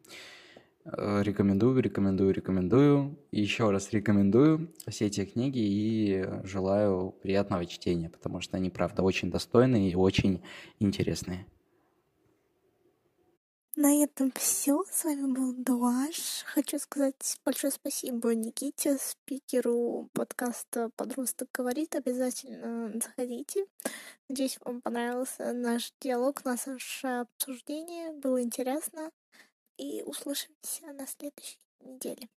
[0.84, 3.18] Э, рекомендую, рекомендую, рекомендую.
[3.32, 9.30] еще раз рекомендую все эти книги и желаю приятного чтения, потому что они, правда, очень
[9.30, 10.44] достойные и очень
[10.80, 11.46] интересные.
[13.76, 14.84] На этом все.
[14.92, 16.44] С вами был Дуаш.
[16.46, 21.96] Хочу сказать большое спасибо Никите, спикеру подкаста «Подросток говорит».
[21.96, 23.66] Обязательно заходите.
[24.28, 26.78] Надеюсь, вам понравился наш диалог, наше
[27.08, 28.12] обсуждение.
[28.12, 29.12] Было интересно.
[29.78, 32.30] И услышимся на следующей неделе.